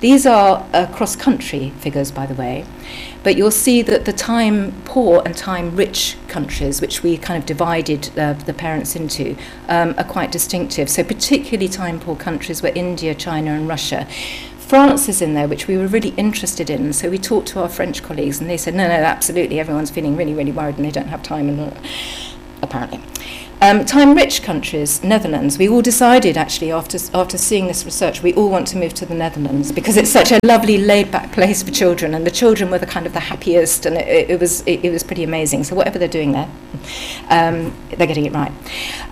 These 0.00 0.26
are 0.26 0.66
uh, 0.72 0.86
cross 0.92 1.16
country 1.16 1.70
figures, 1.80 2.10
by 2.10 2.26
the 2.26 2.34
way, 2.34 2.64
But 3.26 3.36
you'll 3.36 3.50
see 3.50 3.82
that 3.82 4.04
the 4.04 4.12
time 4.12 4.72
poor 4.84 5.20
and 5.26 5.36
time 5.36 5.74
rich 5.74 6.16
countries, 6.28 6.80
which 6.80 7.02
we 7.02 7.18
kind 7.18 7.36
of 7.36 7.44
divided 7.44 8.16
uh, 8.16 8.34
the 8.34 8.54
parents 8.54 8.94
into, 8.94 9.36
um, 9.66 9.96
are 9.98 10.04
quite 10.04 10.30
distinctive. 10.30 10.88
So, 10.88 11.02
particularly 11.02 11.66
time 11.66 11.98
poor 11.98 12.14
countries 12.14 12.62
were 12.62 12.70
India, 12.76 13.16
China, 13.16 13.50
and 13.50 13.66
Russia. 13.66 14.06
France 14.58 15.08
is 15.08 15.20
in 15.20 15.34
there, 15.34 15.48
which 15.48 15.66
we 15.66 15.76
were 15.76 15.88
really 15.88 16.10
interested 16.10 16.70
in. 16.70 16.92
So 16.92 17.10
we 17.10 17.18
talked 17.18 17.48
to 17.48 17.60
our 17.62 17.68
French 17.68 18.00
colleagues, 18.00 18.40
and 18.40 18.48
they 18.48 18.56
said, 18.56 18.76
no, 18.76 18.86
no, 18.86 18.94
absolutely, 18.94 19.58
everyone's 19.58 19.90
feeling 19.90 20.14
really, 20.14 20.32
really 20.32 20.52
worried 20.52 20.76
and 20.76 20.84
they 20.84 20.92
don't 20.92 21.08
have 21.08 21.24
time, 21.24 21.48
and 21.48 21.76
apparently. 22.62 23.00
Um, 23.60 23.86
time-rich 23.86 24.42
countries, 24.42 25.02
Netherlands, 25.02 25.56
we 25.56 25.66
all 25.68 25.80
decided 25.80 26.36
actually 26.36 26.70
after, 26.70 26.98
after 27.14 27.38
seeing 27.38 27.66
this 27.66 27.86
research, 27.86 28.22
we 28.22 28.34
all 28.34 28.50
want 28.50 28.66
to 28.68 28.76
move 28.76 28.92
to 28.94 29.06
the 29.06 29.14
Netherlands 29.14 29.72
because 29.72 29.96
it's 29.96 30.10
such 30.10 30.30
a 30.30 30.38
lovely 30.44 30.76
laid-back 30.76 31.32
place 31.32 31.62
for 31.62 31.70
children 31.70 32.14
and 32.14 32.26
the 32.26 32.30
children 32.30 32.70
were 32.70 32.78
the 32.78 32.86
kind 32.86 33.06
of 33.06 33.14
the 33.14 33.20
happiest 33.20 33.86
and 33.86 33.96
it, 33.96 34.30
it, 34.30 34.38
was, 34.38 34.60
it, 34.66 34.84
it 34.84 34.90
was 34.90 35.02
pretty 35.02 35.24
amazing. 35.24 35.64
So 35.64 35.74
whatever 35.74 35.98
they're 35.98 36.06
doing 36.06 36.32
there, 36.32 36.50
um, 37.30 37.74
they're 37.96 38.06
getting 38.06 38.26
it 38.26 38.32
right. 38.32 38.52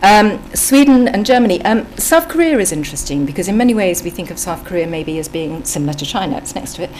Um, 0.02 0.42
Sweden 0.54 1.08
and 1.08 1.24
Germany. 1.24 1.64
Um, 1.64 1.86
South 1.96 2.28
Korea 2.28 2.58
is 2.58 2.70
interesting 2.70 3.24
because 3.24 3.48
in 3.48 3.56
many 3.56 3.72
ways 3.72 4.02
we 4.02 4.10
think 4.10 4.30
of 4.30 4.38
South 4.38 4.64
Korea 4.64 4.86
maybe 4.86 5.18
as 5.18 5.28
being 5.28 5.64
similar 5.64 5.94
to 5.94 6.04
China, 6.04 6.36
it's 6.36 6.54
next 6.54 6.76
to 6.76 6.82
it. 6.82 6.90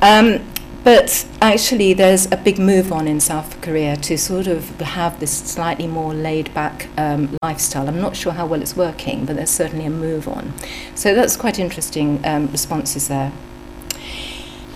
Um, 0.00 0.42
but 0.84 1.26
actually, 1.40 1.94
there's 1.94 2.30
a 2.30 2.36
big 2.36 2.58
move 2.58 2.92
on 2.92 3.08
in 3.08 3.18
South 3.18 3.60
Korea 3.62 3.96
to 3.96 4.18
sort 4.18 4.46
of 4.46 4.68
have 4.80 5.18
this 5.18 5.32
slightly 5.32 5.86
more 5.86 6.12
laid 6.12 6.52
back 6.52 6.88
um, 6.98 7.36
lifestyle. 7.42 7.88
I'm 7.88 8.00
not 8.00 8.14
sure 8.14 8.32
how 8.32 8.46
well 8.46 8.60
it's 8.60 8.76
working, 8.76 9.24
but 9.24 9.36
there's 9.36 9.50
certainly 9.50 9.86
a 9.86 9.90
move 9.90 10.28
on. 10.28 10.52
So 10.94 11.14
that's 11.14 11.36
quite 11.36 11.58
interesting 11.58 12.20
um, 12.24 12.48
responses 12.48 13.08
there. 13.08 13.32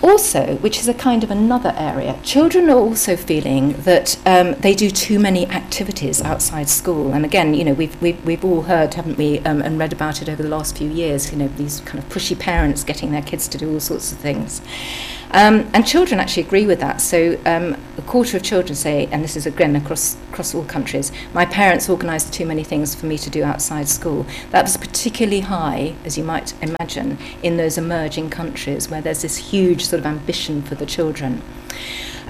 Also, 0.01 0.55
which 0.57 0.79
is 0.79 0.87
a 0.87 0.93
kind 0.93 1.25
of 1.25 1.29
another 1.29 1.73
area, 1.77 2.17
children 2.23 2.69
are 2.69 2.77
also 2.77 3.17
feeling 3.17 3.73
that 3.81 4.17
um, 4.25 4.53
they 4.61 4.73
do 4.73 4.89
too 4.89 5.19
many 5.19 5.45
activities 5.47 6.21
outside 6.21 6.69
school. 6.69 7.13
And 7.13 7.25
again, 7.25 7.53
you 7.53 7.65
know, 7.65 7.73
we've, 7.73 8.01
we've, 8.01 8.23
we've 8.25 8.45
all 8.45 8.61
heard, 8.61 8.93
haven't 8.93 9.17
we, 9.17 9.39
um, 9.39 9.61
and 9.61 9.77
read 9.77 9.91
about 9.91 10.21
it 10.21 10.29
over 10.29 10.41
the 10.41 10.47
last 10.47 10.77
few 10.77 10.89
years, 10.89 11.31
you 11.31 11.37
know, 11.37 11.49
these 11.49 11.81
kind 11.81 11.99
of 11.99 12.07
pushy 12.09 12.39
parents 12.39 12.85
getting 12.85 13.11
their 13.11 13.21
kids 13.21 13.49
to 13.49 13.57
do 13.57 13.73
all 13.73 13.81
sorts 13.81 14.13
of 14.13 14.19
things. 14.19 14.61
Um, 15.31 15.69
and 15.73 15.85
children 15.85 16.19
actually 16.19 16.43
agree 16.43 16.65
with 16.65 16.79
that. 16.79 17.01
So 17.01 17.39
um, 17.45 17.77
a 17.97 18.01
quarter 18.01 18.37
of 18.37 18.43
children 18.43 18.75
say, 18.75 19.07
and 19.11 19.23
this 19.23 19.35
is 19.35 19.45
again 19.45 19.75
across, 19.75 20.17
across 20.31 20.55
all 20.55 20.65
countries, 20.65 21.11
my 21.33 21.45
parents 21.45 21.89
organised 21.89 22.33
too 22.33 22.45
many 22.45 22.63
things 22.63 22.95
for 22.95 23.05
me 23.05 23.17
to 23.19 23.29
do 23.29 23.43
outside 23.43 23.87
school. 23.87 24.25
That 24.49 24.63
was 24.63 24.77
particularly 24.77 25.41
high, 25.41 25.93
as 26.03 26.17
you 26.17 26.23
might 26.23 26.53
imagine, 26.63 27.17
in 27.43 27.57
those 27.57 27.77
emerging 27.77 28.31
countries 28.31 28.89
where 28.89 29.01
there's 29.01 29.21
this 29.21 29.37
huge 29.37 29.85
sort 29.85 29.99
of 29.99 30.05
ambition 30.05 30.61
for 30.63 30.75
the 30.75 30.85
children. 30.85 31.41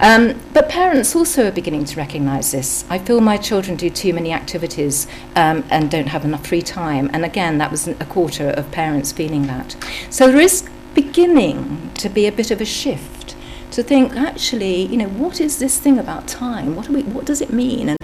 Um, 0.01 0.39
but 0.53 0.69
parents 0.69 1.13
also 1.13 1.47
are 1.47 1.51
beginning 1.51 1.83
to 1.85 1.97
recognise 1.97 2.51
this. 2.51 2.85
I 2.89 2.99
feel 2.99 3.19
my 3.19 3.35
children 3.35 3.75
do 3.75 3.89
too 3.89 4.13
many 4.13 4.31
activities 4.31 5.07
um, 5.35 5.65
and 5.69 5.91
don't 5.91 6.07
have 6.07 6.23
enough 6.23 6.47
free 6.47 6.61
time. 6.61 7.09
And 7.11 7.25
again, 7.25 7.57
that 7.57 7.69
was 7.69 7.87
a 7.87 8.05
quarter 8.05 8.49
of 8.51 8.71
parents 8.71 9.11
feeling 9.11 9.47
that. 9.47 9.75
So 10.09 10.31
there 10.31 10.39
is 10.39 10.69
beginning 10.93 11.91
to 11.95 12.09
be 12.09 12.25
a 12.27 12.31
bit 12.31 12.51
of 12.51 12.61
a 12.61 12.65
shift 12.65 13.35
to 13.71 13.83
think 13.83 14.15
actually 14.15 14.83
you 14.85 14.97
know 14.97 15.07
what 15.07 15.39
is 15.39 15.59
this 15.59 15.79
thing 15.79 15.99
about 15.99 16.27
time? 16.27 16.75
What 16.75 16.89
we 16.89 17.03
what 17.03 17.25
does 17.25 17.41
it 17.41 17.51
mean? 17.51 17.89
And 17.89 17.99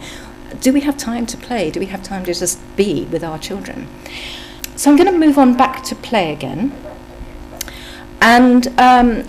do 0.62 0.72
we 0.74 0.82
have 0.82 0.98
time 0.98 1.26
to 1.28 1.38
play? 1.38 1.72
Do 1.72 1.80
we 1.80 1.88
have 1.88 2.04
time 2.04 2.24
to 2.26 2.34
just 2.34 2.60
be 2.76 3.06
with 3.06 3.24
our 3.24 3.40
children? 3.40 3.88
So 4.76 4.92
i'm 4.92 4.98
going 4.98 5.12
to 5.12 5.18
move 5.18 5.38
on 5.38 5.56
back 5.56 5.84
to 5.86 5.96
play 5.96 6.34
again. 6.34 6.74
And 8.22 8.68
um, 8.80 9.24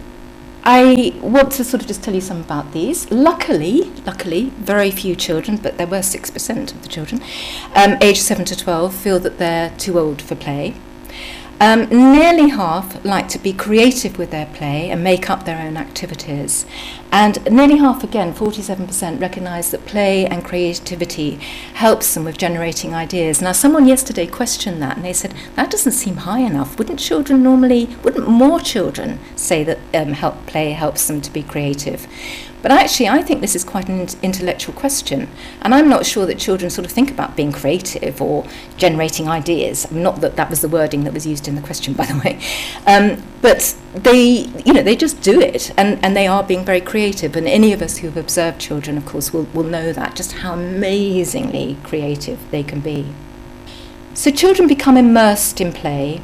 I 0.65 1.15
want 1.21 1.53
to 1.53 1.65
sort 1.65 1.83
of 1.83 1.87
just 1.87 2.03
tell 2.03 2.15
you 2.15 2.21
some 2.21 2.41
about 2.41 2.73
these. 2.73 3.09
Luckily, 3.13 3.85
luckily, 4.05 4.51
very 4.57 4.91
few 4.91 5.15
children, 5.15 5.59
but 5.59 5.79
there 5.79 5.87
were 5.87 6.01
6% 6.01 6.73
of 6.73 6.83
the 6.83 6.89
children, 6.89 7.23
um, 7.77 7.97
aged 8.01 8.23
7 8.23 8.45
to 8.47 8.57
12, 8.57 8.93
feel 8.93 9.21
that 9.21 9.39
they're 9.39 9.71
too 9.79 9.99
old 10.01 10.21
for 10.21 10.35
play. 10.35 10.75
Um, 11.59 11.89
nearly 11.89 12.51
half 12.51 13.03
like 13.03 13.29
to 13.29 13.39
be 13.39 13.55
creative 13.55 14.19
with 14.19 14.31
their 14.31 14.45
play 14.45 14.91
and 14.91 15.03
make 15.03 15.31
up 15.31 15.47
their 15.47 15.67
own 15.67 15.79
activities. 15.79 16.67
And 17.11 17.43
nearly 17.51 17.79
half 17.79 18.05
again, 18.05 18.35
47%, 18.35 19.21
recognise 19.23 19.71
that 19.71 19.87
play 19.87 20.27
and 20.27 20.45
creativity 20.45 21.37
helps 21.73 22.13
them 22.13 22.25
with 22.25 22.37
generating 22.37 22.95
ideas. 22.95 23.41
Now, 23.41 23.53
someone 23.53 23.89
yesterday 23.89 24.27
questioned 24.27 24.83
that 24.83 24.97
and 24.97 25.05
they 25.05 25.15
said, 25.15 25.35
that 25.55 25.71
doesn't 25.71 25.93
seem 25.93 26.17
high 26.19 26.41
enough. 26.41 26.77
Wouldn't 26.77 26.99
children 26.99 27.43
normally, 27.43 27.87
wouldn't 28.03 28.29
more 28.29 28.61
children 28.61 29.19
say 29.35 29.65
that 29.65 29.79
um, 29.95 30.13
help 30.13 30.45
play 30.45 30.73
helps 30.73 31.07
them 31.07 31.23
to 31.23 31.33
be 31.33 31.43
creative? 31.43 32.07
But 32.67 32.73
actually, 32.73 33.07
I 33.09 33.23
think 33.23 33.43
this 33.43 33.55
is 33.55 33.63
quite 33.63 33.89
an 33.89 34.09
intellectual 34.25 34.75
question. 34.75 35.29
And 35.63 35.73
I'm 35.73 35.89
not 35.89 36.05
sure 36.05 36.27
that 36.27 36.37
children 36.37 36.69
sort 36.69 36.85
of 36.85 36.91
think 36.91 37.13
about 37.13 37.37
being 37.37 37.53
creative 37.53 38.21
or 38.21 38.45
generating 38.77 39.29
ideas. 39.29 39.89
Not 39.93 40.21
that 40.21 40.35
that 40.35 40.51
was 40.51 40.63
the 40.63 40.69
wording 40.69 41.05
that 41.05 41.15
was 41.15 41.25
used 41.25 41.47
in 41.47 41.55
the 41.55 41.63
question, 41.63 41.95
by 42.01 42.07
the 42.07 42.19
way. 42.19 42.41
Um, 42.85 43.23
but 43.41 43.77
they, 43.95 44.51
you 44.65 44.73
know, 44.73 44.83
they 44.83 44.97
just 44.97 45.23
do 45.23 45.41
it 45.41 45.73
and, 45.79 46.05
and 46.05 46.17
they 46.17 46.27
are 46.27 46.43
being 46.43 46.65
very 46.65 46.81
creative. 46.81 47.37
And 47.37 47.47
any 47.47 47.73
of 47.73 47.83
us 47.83 47.99
who've 47.99 48.17
observed 48.17 48.61
children, 48.61 48.99
of 48.99 49.07
course, 49.07 49.33
will, 49.33 49.45
will 49.55 49.63
know 49.63 49.93
that, 49.93 50.17
just 50.17 50.33
how 50.33 50.55
amazingly 50.55 51.79
creative 51.85 52.51
they 52.51 52.65
can 52.65 52.81
be. 52.81 53.15
So 54.15 54.33
children 54.33 54.67
become 54.67 54.97
immersed 54.97 55.61
in 55.61 55.73
play 55.73 56.21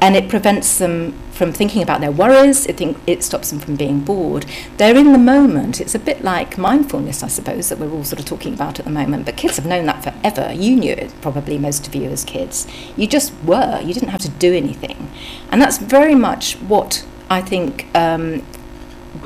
and 0.00 0.16
it 0.16 0.28
prevents 0.28 0.78
them 0.78 1.12
from 1.30 1.52
thinking 1.52 1.82
about 1.82 2.00
their 2.00 2.10
worries, 2.12 2.66
it, 2.66 2.76
think, 2.76 2.98
it 3.06 3.22
stops 3.22 3.50
them 3.50 3.58
from 3.58 3.76
being 3.76 4.00
bored. 4.00 4.46
They're 4.76 4.96
in 4.96 5.12
the 5.12 5.18
moment. 5.18 5.80
It's 5.80 5.94
a 5.94 5.98
bit 5.98 6.22
like 6.22 6.58
mindfulness, 6.58 7.22
I 7.22 7.28
suppose, 7.28 7.68
that 7.68 7.78
we're 7.78 7.90
all 7.90 8.04
sort 8.04 8.20
of 8.20 8.26
talking 8.26 8.52
about 8.54 8.78
at 8.78 8.84
the 8.84 8.90
moment. 8.90 9.26
But 9.26 9.36
kids 9.36 9.56
have 9.56 9.66
known 9.66 9.86
that 9.86 10.02
forever. 10.02 10.52
You 10.52 10.76
knew 10.76 10.92
it, 10.92 11.12
probably, 11.20 11.58
most 11.58 11.86
of 11.86 11.94
you 11.94 12.10
as 12.10 12.24
kids. 12.24 12.66
You 12.96 13.06
just 13.06 13.32
were, 13.44 13.80
you 13.80 13.94
didn't 13.94 14.10
have 14.10 14.20
to 14.22 14.30
do 14.30 14.54
anything. 14.54 15.10
And 15.50 15.60
that's 15.62 15.78
very 15.78 16.14
much 16.14 16.54
what 16.54 17.06
I 17.28 17.40
think 17.40 17.86
um, 17.94 18.44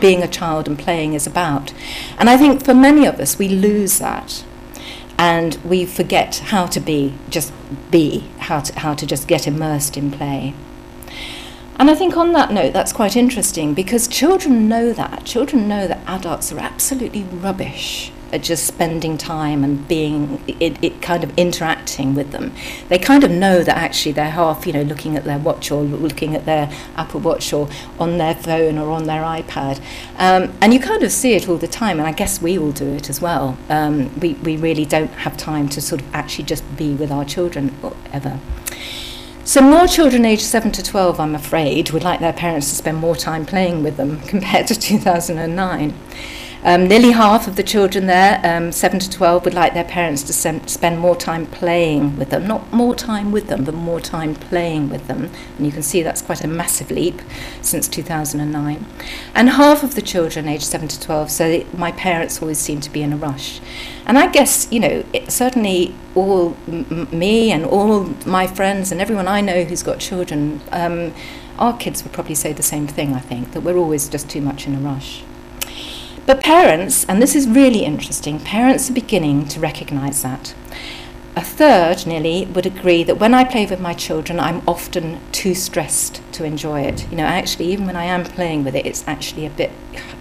being 0.00 0.22
a 0.22 0.28
child 0.28 0.68
and 0.68 0.78
playing 0.78 1.14
is 1.14 1.26
about. 1.26 1.72
And 2.18 2.28
I 2.28 2.36
think 2.36 2.64
for 2.64 2.74
many 2.74 3.06
of 3.06 3.20
us, 3.20 3.38
we 3.38 3.48
lose 3.48 3.98
that 3.98 4.44
and 5.18 5.54
we 5.64 5.86
forget 5.86 6.36
how 6.36 6.66
to 6.66 6.80
be, 6.80 7.14
just 7.28 7.52
be, 7.90 8.28
how 8.38 8.60
to, 8.60 8.78
how 8.78 8.94
to 8.94 9.06
just 9.06 9.28
get 9.28 9.46
immersed 9.46 9.96
in 9.96 10.10
play. 10.10 10.54
And 11.76 11.90
I 11.90 11.94
think 11.94 12.16
on 12.16 12.32
that 12.32 12.52
note, 12.52 12.72
that's 12.72 12.92
quite 12.92 13.16
interesting 13.16 13.74
because 13.74 14.06
children 14.06 14.68
know 14.68 14.92
that. 14.92 15.24
Children 15.24 15.66
know 15.68 15.88
that 15.88 16.00
adults 16.06 16.52
are 16.52 16.58
absolutely 16.58 17.24
rubbish 17.24 18.12
at 18.34 18.42
just 18.42 18.66
spending 18.66 19.16
time 19.16 19.62
and 19.62 19.86
being 19.86 20.42
it, 20.48 20.76
it 20.82 21.00
kind 21.00 21.22
of 21.22 21.36
interacting 21.38 22.14
with 22.14 22.32
them. 22.32 22.52
They 22.88 22.98
kind 22.98 23.22
of 23.22 23.30
know 23.30 23.62
that 23.62 23.76
actually 23.76 24.10
they're 24.12 24.30
half, 24.30 24.66
you 24.66 24.72
know, 24.72 24.82
looking 24.82 25.16
at 25.16 25.24
their 25.24 25.38
watch 25.38 25.70
or 25.70 25.82
looking 25.82 26.34
at 26.34 26.44
their 26.44 26.70
Apple 26.96 27.20
Watch 27.20 27.52
or 27.52 27.68
on 27.98 28.18
their 28.18 28.34
phone 28.34 28.76
or 28.76 28.90
on 28.90 29.04
their 29.04 29.22
iPad. 29.22 29.80
Um, 30.18 30.52
and 30.60 30.74
you 30.74 30.80
kind 30.80 31.04
of 31.04 31.12
see 31.12 31.34
it 31.34 31.48
all 31.48 31.58
the 31.58 31.68
time, 31.68 31.98
and 31.98 32.08
I 32.08 32.12
guess 32.12 32.42
we 32.42 32.58
all 32.58 32.72
do 32.72 32.92
it 32.94 33.08
as 33.08 33.20
well. 33.20 33.56
Um, 33.68 34.18
we, 34.18 34.34
we 34.34 34.56
really 34.56 34.84
don't 34.84 35.12
have 35.12 35.36
time 35.36 35.68
to 35.70 35.80
sort 35.80 36.00
of 36.00 36.14
actually 36.14 36.44
just 36.44 36.76
be 36.76 36.94
with 36.94 37.12
our 37.12 37.24
children 37.24 37.74
ever. 38.12 38.40
So 39.46 39.60
more 39.60 39.86
children 39.86 40.24
aged 40.24 40.40
7 40.40 40.72
to 40.72 40.82
12, 40.82 41.20
I'm 41.20 41.34
afraid, 41.34 41.90
would 41.90 42.02
like 42.02 42.18
their 42.18 42.32
parents 42.32 42.70
to 42.70 42.76
spend 42.76 42.96
more 42.96 43.14
time 43.14 43.44
playing 43.44 43.82
with 43.82 43.98
them 43.98 44.20
compared 44.22 44.66
to 44.68 44.74
2009. 44.74 45.92
Um, 46.66 46.88
nearly 46.88 47.10
half 47.10 47.46
of 47.46 47.56
the 47.56 47.62
children 47.62 48.06
there, 48.06 48.40
um, 48.42 48.72
7 48.72 48.98
to 48.98 49.10
12, 49.10 49.44
would 49.44 49.52
like 49.52 49.74
their 49.74 49.84
parents 49.84 50.22
to 50.22 50.32
sem- 50.32 50.66
spend 50.66 50.98
more 50.98 51.14
time 51.14 51.44
playing 51.44 52.16
with 52.16 52.30
them. 52.30 52.46
Not 52.46 52.72
more 52.72 52.94
time 52.94 53.32
with 53.32 53.48
them, 53.48 53.64
but 53.64 53.74
more 53.74 54.00
time 54.00 54.34
playing 54.34 54.88
with 54.88 55.06
them. 55.06 55.30
And 55.58 55.66
you 55.66 55.72
can 55.72 55.82
see 55.82 56.02
that's 56.02 56.22
quite 56.22 56.42
a 56.42 56.48
massive 56.48 56.90
leap 56.90 57.20
since 57.60 57.86
2009. 57.86 58.86
And 59.34 59.50
half 59.50 59.82
of 59.82 59.94
the 59.94 60.00
children 60.00 60.48
aged 60.48 60.64
7 60.64 60.88
to 60.88 60.98
12 60.98 61.30
say 61.30 61.66
my 61.76 61.92
parents 61.92 62.40
always 62.40 62.60
seem 62.60 62.80
to 62.80 62.90
be 62.90 63.02
in 63.02 63.12
a 63.12 63.16
rush. 63.18 63.60
And 64.06 64.16
I 64.16 64.28
guess, 64.32 64.66
you 64.72 64.80
know, 64.80 65.04
it, 65.12 65.30
certainly 65.30 65.94
all 66.14 66.56
m- 66.66 67.08
me 67.12 67.52
and 67.52 67.66
all 67.66 68.04
my 68.24 68.46
friends 68.46 68.90
and 68.90 69.02
everyone 69.02 69.28
I 69.28 69.42
know 69.42 69.64
who's 69.64 69.82
got 69.82 69.98
children, 69.98 70.62
um, 70.72 71.12
our 71.58 71.76
kids 71.76 72.02
would 72.04 72.14
probably 72.14 72.34
say 72.34 72.54
the 72.54 72.62
same 72.62 72.86
thing, 72.86 73.12
I 73.12 73.20
think, 73.20 73.52
that 73.52 73.60
we're 73.60 73.76
always 73.76 74.08
just 74.08 74.30
too 74.30 74.40
much 74.40 74.66
in 74.66 74.74
a 74.74 74.78
rush. 74.78 75.24
But 76.26 76.42
parents, 76.42 77.04
and 77.04 77.20
this 77.20 77.36
is 77.36 77.46
really 77.46 77.84
interesting, 77.84 78.40
parents 78.40 78.88
are 78.88 78.94
beginning 78.94 79.46
to 79.48 79.60
recognize 79.60 80.22
that. 80.22 80.54
a 81.36 81.42
third, 81.42 82.06
nearly, 82.06 82.46
would 82.46 82.64
agree 82.64 83.02
that 83.02 83.18
when 83.18 83.34
I 83.34 83.44
play 83.44 83.66
with 83.66 83.80
my 83.80 83.92
children, 83.92 84.38
I'm 84.38 84.62
often 84.68 85.20
too 85.32 85.54
stressed 85.54 86.22
to 86.32 86.44
enjoy 86.44 86.82
it. 86.82 87.10
You 87.10 87.16
know, 87.16 87.24
actually, 87.24 87.66
even 87.72 87.86
when 87.86 87.96
I 87.96 88.04
am 88.04 88.24
playing 88.24 88.64
with 88.64 88.74
it, 88.76 88.86
it's 88.86 89.06
actually 89.06 89.44
a 89.44 89.50
bit, 89.50 89.70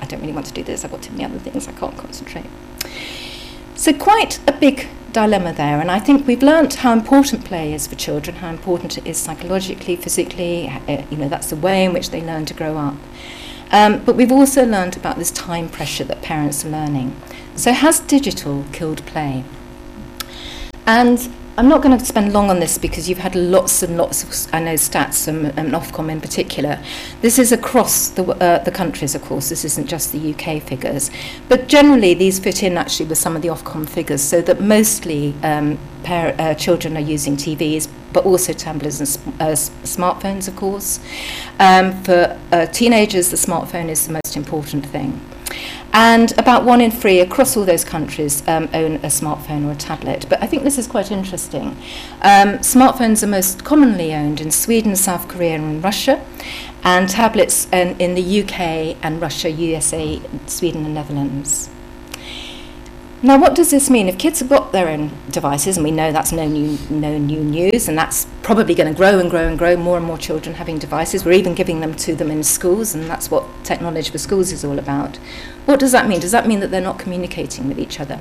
I 0.01 0.05
don't 0.05 0.21
really 0.21 0.33
want 0.33 0.47
to 0.47 0.53
do 0.53 0.63
this, 0.63 0.83
I've 0.83 0.91
got 0.91 1.03
too 1.03 1.11
many 1.11 1.23
other 1.25 1.39
things, 1.39 1.67
I 1.67 1.71
can't 1.73 1.95
concentrate. 1.95 2.45
So, 3.75 3.93
quite 3.93 4.39
a 4.47 4.51
big 4.51 4.87
dilemma 5.11 5.53
there, 5.53 5.79
and 5.79 5.91
I 5.91 5.99
think 5.99 6.25
we've 6.27 6.43
learnt 6.43 6.73
how 6.75 6.91
important 6.93 7.45
play 7.45 7.73
is 7.73 7.85
for 7.87 7.95
children, 7.95 8.37
how 8.37 8.49
important 8.49 8.97
it 8.97 9.05
is 9.05 9.17
psychologically, 9.17 9.95
physically, 9.95 10.67
uh, 10.67 11.03
you 11.11 11.17
know, 11.17 11.29
that's 11.29 11.49
the 11.51 11.55
way 11.55 11.85
in 11.85 11.93
which 11.93 12.09
they 12.09 12.21
learn 12.21 12.45
to 12.45 12.53
grow 12.53 12.77
up. 12.77 12.95
Um, 13.73 14.03
but 14.05 14.15
we've 14.15 14.31
also 14.31 14.65
learned 14.65 14.95
about 14.95 15.17
this 15.17 15.31
time 15.31 15.67
pressure 15.67 16.03
that 16.03 16.21
parents 16.21 16.63
are 16.63 16.69
learning. 16.69 17.19
So 17.55 17.73
has 17.73 17.99
digital 17.99 18.65
killed 18.71 19.03
play? 19.07 19.43
And 20.85 21.33
I'm 21.55 21.67
not 21.67 21.83
going 21.83 21.95
to 21.95 22.03
spend 22.03 22.33
long 22.33 22.49
on 22.49 22.59
this 22.59 22.79
because 22.79 23.07
you've 23.07 23.19
had 23.19 23.35
lots 23.35 23.83
and 23.83 23.95
lots 23.95 24.23
of, 24.23 24.53
I 24.55 24.59
know, 24.59 24.73
stats 24.73 25.27
and, 25.27 25.55
and 25.55 25.73
Ofcom 25.73 26.11
in 26.11 26.19
particular. 26.19 26.83
This 27.21 27.37
is 27.37 27.51
across 27.51 28.09
the, 28.09 28.23
uh, 28.23 28.63
the 28.63 28.71
countries, 28.71 29.13
of 29.13 29.21
course. 29.21 29.49
This 29.49 29.63
isn't 29.63 29.85
just 29.85 30.11
the 30.11 30.33
UK 30.33 30.63
figures. 30.63 31.11
But 31.49 31.67
generally, 31.67 32.15
these 32.15 32.39
fit 32.39 32.63
in 32.63 32.75
actually 32.75 33.05
with 33.05 33.19
some 33.19 33.35
of 33.35 33.43
the 33.43 33.49
Ofcom 33.49 33.87
figures, 33.87 34.23
so 34.23 34.41
that 34.41 34.61
mostly 34.61 35.35
um, 35.43 35.77
par- 36.03 36.33
uh, 36.39 36.55
children 36.55 36.97
are 36.97 37.01
using 37.01 37.37
TVs, 37.37 37.87
but 38.13 38.25
also 38.25 38.51
tablets 38.51 38.99
and 38.99 39.39
uh, 39.39 39.45
smartphones, 39.83 40.47
of 40.47 40.55
course. 40.55 40.99
Um, 41.59 42.01
for 42.03 42.39
uh, 42.51 42.65
teenagers, 42.65 43.29
the 43.29 43.37
smartphone 43.37 43.89
is 43.89 44.07
the 44.07 44.13
most 44.13 44.35
important 44.35 44.87
thing. 44.87 45.21
And 45.95 46.31
about 46.39 46.65
one 46.65 46.81
in 46.81 46.89
three 46.89 47.19
across 47.19 47.55
all 47.55 47.65
those 47.65 47.83
countries 47.83 48.45
um, 48.47 48.67
own 48.73 48.95
a 48.95 49.09
smartphone 49.09 49.67
or 49.67 49.71
a 49.71 49.75
tablet. 49.75 50.25
But 50.27 50.41
I 50.41 50.47
think 50.47 50.63
this 50.63 50.79
is 50.79 50.87
quite 50.87 51.11
interesting. 51.11 51.77
Um, 52.23 52.57
smartphones 52.59 53.21
are 53.21 53.27
most 53.27 53.63
commonly 53.63 54.11
owned 54.13 54.41
in 54.41 54.49
Sweden, 54.49 54.95
South 54.95 55.27
Korea, 55.27 55.55
and 55.55 55.83
Russia, 55.83 56.25
and 56.83 57.07
tablets 57.07 57.67
in, 57.71 57.95
in 57.99 58.15
the 58.15 58.41
UK 58.41 58.97
and 59.03 59.21
Russia, 59.21 59.51
USA, 59.51 60.19
Sweden, 60.47 60.83
and 60.83 60.95
Netherlands. 60.95 61.69
Now, 63.21 63.39
what 63.39 63.53
does 63.55 63.69
this 63.71 63.89
mean? 63.89 64.09
If 64.09 64.17
kids 64.17 64.39
have 64.39 64.49
got 64.49 64.71
their 64.71 64.89
own 64.89 65.11
devices, 65.29 65.77
and 65.77 65.83
we 65.83 65.91
know 65.91 66.11
that's 66.11 66.31
no 66.31 66.47
new, 66.47 66.77
no 66.89 67.17
new 67.19 67.41
news, 67.41 67.87
and 67.87 67.97
that's 67.97 68.27
probably 68.43 68.75
going 68.75 68.93
to 68.93 68.95
grow 68.95 69.19
and 69.19 69.31
grow 69.31 69.47
and 69.47 69.57
grow, 69.57 69.77
more 69.77 69.95
and 69.95 70.05
more 70.05 70.17
children 70.17 70.55
having 70.55 70.77
devices. 70.77 71.23
We're 71.23 71.31
even 71.31 71.55
giving 71.55 71.79
them 71.79 71.95
to 71.95 72.13
them 72.13 72.29
in 72.29 72.43
schools, 72.43 72.93
and 72.93 73.09
that's 73.09 73.31
what 73.31 73.45
technology 73.63 74.11
for 74.11 74.17
schools 74.17 74.51
is 74.51 74.65
all 74.65 74.77
about. 74.77 75.15
What 75.65 75.79
does 75.79 75.93
that 75.93 76.09
mean? 76.09 76.19
Does 76.19 76.33
that 76.33 76.45
mean 76.45 76.59
that 76.59 76.69
they're 76.69 76.81
not 76.81 76.99
communicating 76.99 77.69
with 77.69 77.79
each 77.79 78.01
other? 78.01 78.19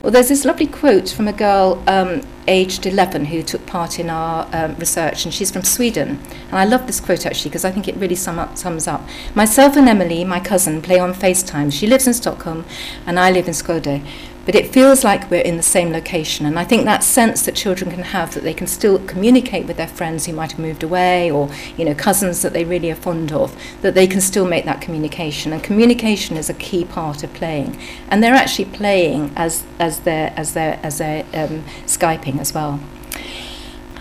Well, 0.00 0.12
there's 0.12 0.28
this 0.28 0.44
lovely 0.44 0.68
quote 0.68 1.10
from 1.10 1.26
a 1.26 1.32
girl 1.32 1.82
um, 1.88 2.22
aged 2.46 2.86
11 2.86 3.24
who 3.26 3.42
took 3.42 3.66
part 3.66 3.98
in 3.98 4.08
our 4.08 4.48
um, 4.52 4.76
research, 4.76 5.24
and 5.24 5.34
she's 5.34 5.50
from 5.50 5.64
Sweden. 5.64 6.20
And 6.50 6.54
I 6.54 6.64
love 6.64 6.86
this 6.86 7.00
quote 7.00 7.26
actually 7.26 7.50
because 7.50 7.64
I 7.64 7.72
think 7.72 7.88
it 7.88 7.96
really 7.96 8.14
sum 8.14 8.38
up, 8.38 8.56
sums 8.56 8.86
up. 8.86 9.02
Myself 9.34 9.76
and 9.76 9.88
Emily, 9.88 10.22
my 10.24 10.38
cousin, 10.38 10.82
play 10.82 11.00
on 11.00 11.12
FaceTime. 11.12 11.72
She 11.72 11.88
lives 11.88 12.06
in 12.06 12.14
Stockholm, 12.14 12.64
and 13.06 13.18
I 13.18 13.32
live 13.32 13.48
in 13.48 13.54
Skode 13.54 14.04
but 14.44 14.54
it 14.54 14.72
feels 14.72 15.04
like 15.04 15.30
we're 15.30 15.40
in 15.40 15.56
the 15.56 15.62
same 15.62 15.90
location. 15.90 16.46
And 16.46 16.58
I 16.58 16.64
think 16.64 16.84
that 16.84 17.02
sense 17.02 17.42
that 17.42 17.54
children 17.54 17.90
can 17.90 18.02
have 18.02 18.34
that 18.34 18.42
they 18.42 18.54
can 18.54 18.66
still 18.66 18.98
communicate 19.06 19.63
communicate 19.64 19.68
with 19.68 19.76
their 19.76 19.96
friends 19.96 20.26
who 20.26 20.32
might 20.32 20.52
have 20.52 20.60
moved 20.60 20.82
away 20.82 21.30
or 21.30 21.48
you 21.76 21.84
know 21.84 21.94
cousins 21.94 22.42
that 22.42 22.52
they 22.52 22.64
really 22.64 22.90
are 22.90 22.96
fond 22.96 23.32
of 23.32 23.54
that 23.82 23.94
they 23.94 24.06
can 24.06 24.20
still 24.20 24.46
make 24.46 24.64
that 24.64 24.80
communication. 24.80 25.52
And 25.52 25.62
communication 25.62 26.36
is 26.36 26.50
a 26.50 26.54
key 26.54 26.84
part 26.84 27.24
of 27.24 27.32
playing. 27.34 27.76
And 28.10 28.22
they're 28.22 28.34
actually 28.34 28.66
playing 28.66 29.32
as 29.36 29.64
as 29.78 30.00
their 30.00 30.32
as 30.36 30.52
their 30.52 30.78
as 30.82 30.98
their 30.98 31.24
um, 31.34 31.64
skyping 31.86 32.40
as 32.40 32.52
well. 32.54 32.78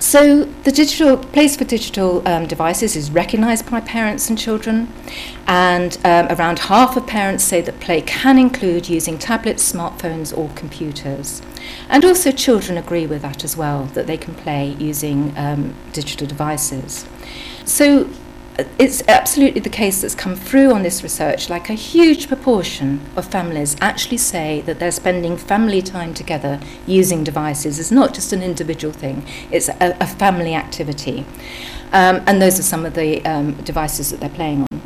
So 0.03 0.43
the 0.65 0.71
digital 0.73 1.15
place 1.15 1.55
for 1.55 1.63
digital 1.63 2.27
um, 2.27 2.45
devices 2.45 2.97
is 2.97 3.09
recognised 3.09 3.71
by 3.71 3.79
parents 3.79 4.29
and 4.29 4.37
children, 4.37 4.89
and 5.47 5.97
um, 6.03 6.27
around 6.27 6.59
half 6.59 6.97
of 6.97 7.07
parents 7.07 7.45
say 7.45 7.61
that 7.61 7.79
play 7.79 8.01
can 8.01 8.37
include 8.37 8.89
using 8.89 9.17
tablets, 9.17 9.71
smartphones, 9.71 10.37
or 10.37 10.49
computers. 10.55 11.41
And 11.87 12.03
also 12.03 12.33
children 12.33 12.77
agree 12.77 13.07
with 13.07 13.21
that 13.21 13.45
as 13.45 13.55
well, 13.55 13.85
that 13.93 14.05
they 14.05 14.17
can 14.17 14.35
play 14.35 14.75
using 14.77 15.33
um, 15.37 15.73
digital 15.93 16.27
devices. 16.27 17.07
So 17.63 18.09
it's 18.77 19.01
absolutely 19.07 19.61
the 19.61 19.69
case 19.69 20.01
that's 20.01 20.13
come 20.13 20.35
through 20.35 20.73
on 20.73 20.83
this 20.83 21.01
research. 21.01 21.49
Like 21.49 21.69
a 21.69 21.73
huge 21.73 22.27
proportion 22.27 23.01
of 23.15 23.25
families 23.25 23.75
actually 23.81 24.17
say 24.17 24.61
that 24.61 24.79
they're 24.79 24.91
spending 24.91 25.37
family 25.37 25.81
time 25.81 26.13
together 26.13 26.59
using 26.85 27.23
devices. 27.23 27.79
It's 27.79 27.91
not 27.91 28.13
just 28.13 28.31
an 28.31 28.43
individual 28.43 28.93
thing, 28.93 29.25
it's 29.51 29.69
a, 29.69 29.97
a 29.99 30.07
family 30.07 30.53
activity. 30.53 31.25
Um, 31.91 32.23
and 32.25 32.41
those 32.41 32.59
are 32.59 32.63
some 32.63 32.85
of 32.85 32.93
the 32.95 33.23
um, 33.25 33.53
devices 33.63 34.11
that 34.11 34.19
they're 34.19 34.29
playing 34.29 34.61
on. 34.61 34.81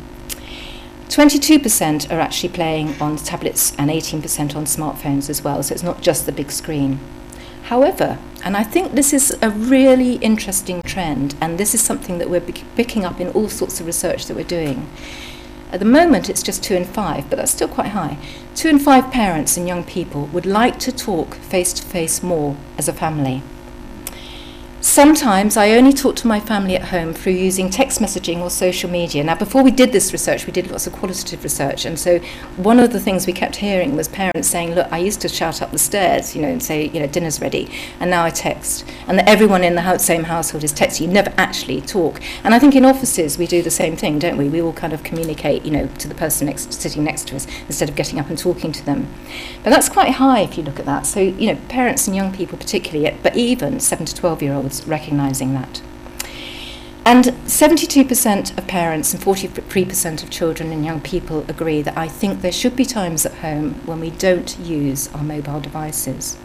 22% 1.08 2.10
are 2.10 2.20
actually 2.20 2.50
playing 2.50 3.00
on 3.00 3.16
tablets 3.16 3.74
and 3.76 3.90
18% 3.90 4.54
on 4.54 4.64
smartphones 4.64 5.28
as 5.28 5.42
well, 5.42 5.62
so 5.62 5.74
it's 5.74 5.82
not 5.82 6.00
just 6.02 6.26
the 6.26 6.32
big 6.32 6.50
screen. 6.50 7.00
However, 7.68 8.16
and 8.42 8.56
I 8.56 8.64
think 8.64 8.92
this 8.92 9.12
is 9.12 9.36
a 9.42 9.50
really 9.50 10.14
interesting 10.14 10.80
trend, 10.86 11.34
and 11.38 11.58
this 11.58 11.74
is 11.74 11.82
something 11.82 12.16
that 12.16 12.30
we're 12.30 12.40
picking 12.40 13.04
up 13.04 13.20
in 13.20 13.28
all 13.32 13.50
sorts 13.50 13.78
of 13.78 13.84
research 13.84 14.24
that 14.24 14.34
we're 14.34 14.44
doing. 14.44 14.88
At 15.70 15.80
the 15.80 15.84
moment, 15.84 16.30
it's 16.30 16.42
just 16.42 16.64
two 16.64 16.74
in 16.74 16.86
five, 16.86 17.28
but 17.28 17.36
that's 17.36 17.52
still 17.52 17.68
quite 17.68 17.88
high. 17.88 18.16
Two 18.54 18.70
in 18.70 18.78
five 18.78 19.12
parents 19.12 19.58
and 19.58 19.68
young 19.68 19.84
people 19.84 20.24
would 20.32 20.46
like 20.46 20.78
to 20.78 20.90
talk 20.90 21.34
face 21.34 21.74
to 21.74 21.82
face 21.82 22.22
more 22.22 22.56
as 22.78 22.88
a 22.88 22.94
family. 22.94 23.42
Sometimes 24.80 25.56
I 25.56 25.72
only 25.72 25.92
talk 25.92 26.14
to 26.16 26.28
my 26.28 26.38
family 26.38 26.76
at 26.76 26.88
home 26.88 27.12
through 27.12 27.32
using 27.32 27.68
text 27.68 27.98
messaging 27.98 28.38
or 28.38 28.48
social 28.48 28.88
media. 28.88 29.24
Now, 29.24 29.34
before 29.34 29.64
we 29.64 29.72
did 29.72 29.90
this 29.90 30.12
research, 30.12 30.46
we 30.46 30.52
did 30.52 30.70
lots 30.70 30.86
of 30.86 30.92
qualitative 30.92 31.42
research, 31.42 31.84
and 31.84 31.98
so 31.98 32.20
one 32.56 32.78
of 32.78 32.92
the 32.92 33.00
things 33.00 33.26
we 33.26 33.32
kept 33.32 33.56
hearing 33.56 33.96
was 33.96 34.06
parents 34.06 34.46
saying, 34.46 34.76
"Look, 34.76 34.86
I 34.92 34.98
used 34.98 35.20
to 35.22 35.28
shout 35.28 35.60
up 35.62 35.72
the 35.72 35.80
stairs, 35.80 36.36
you 36.36 36.42
know, 36.42 36.48
and 36.48 36.62
say, 36.62 36.90
you 36.94 37.00
know, 37.00 37.08
dinner's 37.08 37.40
ready, 37.40 37.68
and 37.98 38.08
now 38.08 38.24
I 38.24 38.30
text." 38.30 38.84
And 39.08 39.18
that 39.18 39.28
everyone 39.28 39.64
in 39.64 39.74
the 39.74 39.98
same 39.98 40.24
household 40.24 40.62
is 40.62 40.72
texting. 40.72 41.00
You 41.02 41.08
never 41.08 41.32
actually 41.36 41.80
talk. 41.80 42.20
And 42.44 42.54
I 42.54 42.60
think 42.60 42.76
in 42.76 42.84
offices 42.84 43.36
we 43.36 43.48
do 43.48 43.62
the 43.62 43.70
same 43.70 43.96
thing, 43.96 44.20
don't 44.20 44.38
we? 44.38 44.48
We 44.48 44.62
all 44.62 44.72
kind 44.72 44.92
of 44.92 45.02
communicate, 45.02 45.64
you 45.64 45.72
know, 45.72 45.88
to 45.98 46.06
the 46.06 46.14
person 46.14 46.46
next, 46.46 46.72
sitting 46.72 47.02
next 47.02 47.26
to 47.28 47.36
us 47.36 47.48
instead 47.66 47.88
of 47.88 47.96
getting 47.96 48.20
up 48.20 48.28
and 48.28 48.38
talking 48.38 48.70
to 48.70 48.86
them. 48.86 49.08
But 49.64 49.70
that's 49.70 49.88
quite 49.88 50.12
high 50.12 50.42
if 50.42 50.56
you 50.56 50.62
look 50.62 50.78
at 50.78 50.86
that. 50.86 51.04
So, 51.04 51.18
you 51.18 51.52
know, 51.52 51.58
parents 51.68 52.06
and 52.06 52.14
young 52.14 52.32
people 52.32 52.56
particularly, 52.58 53.12
but 53.24 53.34
even 53.36 53.80
seven 53.80 54.06
to 54.06 54.14
twelve 54.14 54.40
year 54.40 54.54
olds 54.54 54.67
recognising 54.86 55.54
that. 55.54 55.82
And 57.04 57.24
72% 57.24 58.58
of 58.58 58.66
parents 58.66 59.14
and 59.14 59.22
43% 59.22 60.22
of 60.22 60.28
children 60.28 60.70
and 60.70 60.84
young 60.84 61.00
people 61.00 61.42
agree 61.48 61.80
that 61.80 61.96
I 61.96 62.06
think 62.06 62.42
there 62.42 62.52
should 62.52 62.76
be 62.76 62.84
times 62.84 63.24
at 63.24 63.36
home 63.36 63.80
when 63.86 64.00
we 64.00 64.10
don't 64.10 64.58
use 64.58 65.08
our 65.14 65.22
mobile 65.22 65.58
devices. 65.58 66.36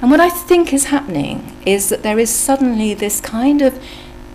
And 0.00 0.10
what 0.10 0.20
I 0.20 0.30
think 0.30 0.72
is 0.72 0.84
happening 0.84 1.56
is 1.66 1.88
that 1.88 2.04
there 2.04 2.18
is 2.18 2.30
suddenly 2.30 2.94
this 2.94 3.20
kind 3.20 3.60
of 3.60 3.82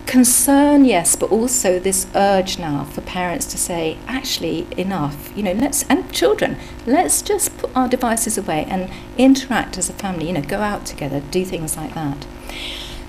concern, 0.04 0.84
yes, 0.84 1.16
but 1.16 1.32
also 1.32 1.78
this 1.78 2.06
urge 2.14 2.58
now 2.58 2.84
for 2.84 3.00
parents 3.00 3.46
to 3.46 3.58
say, 3.58 3.96
actually, 4.06 4.66
enough, 4.76 5.32
you 5.36 5.42
know, 5.42 5.52
let's, 5.52 5.82
and 5.84 6.12
children, 6.12 6.58
let's 6.86 7.22
just 7.22 7.56
put 7.58 7.74
our 7.74 7.88
devices 7.88 8.38
away 8.38 8.64
and 8.68 8.90
interact 9.18 9.78
as 9.78 9.88
a 9.88 9.94
family, 9.94 10.26
you 10.28 10.34
know, 10.34 10.42
go 10.42 10.60
out 10.60 10.86
together, 10.86 11.20
do 11.30 11.44
things 11.44 11.76
like 11.76 11.94
that. 11.94 12.26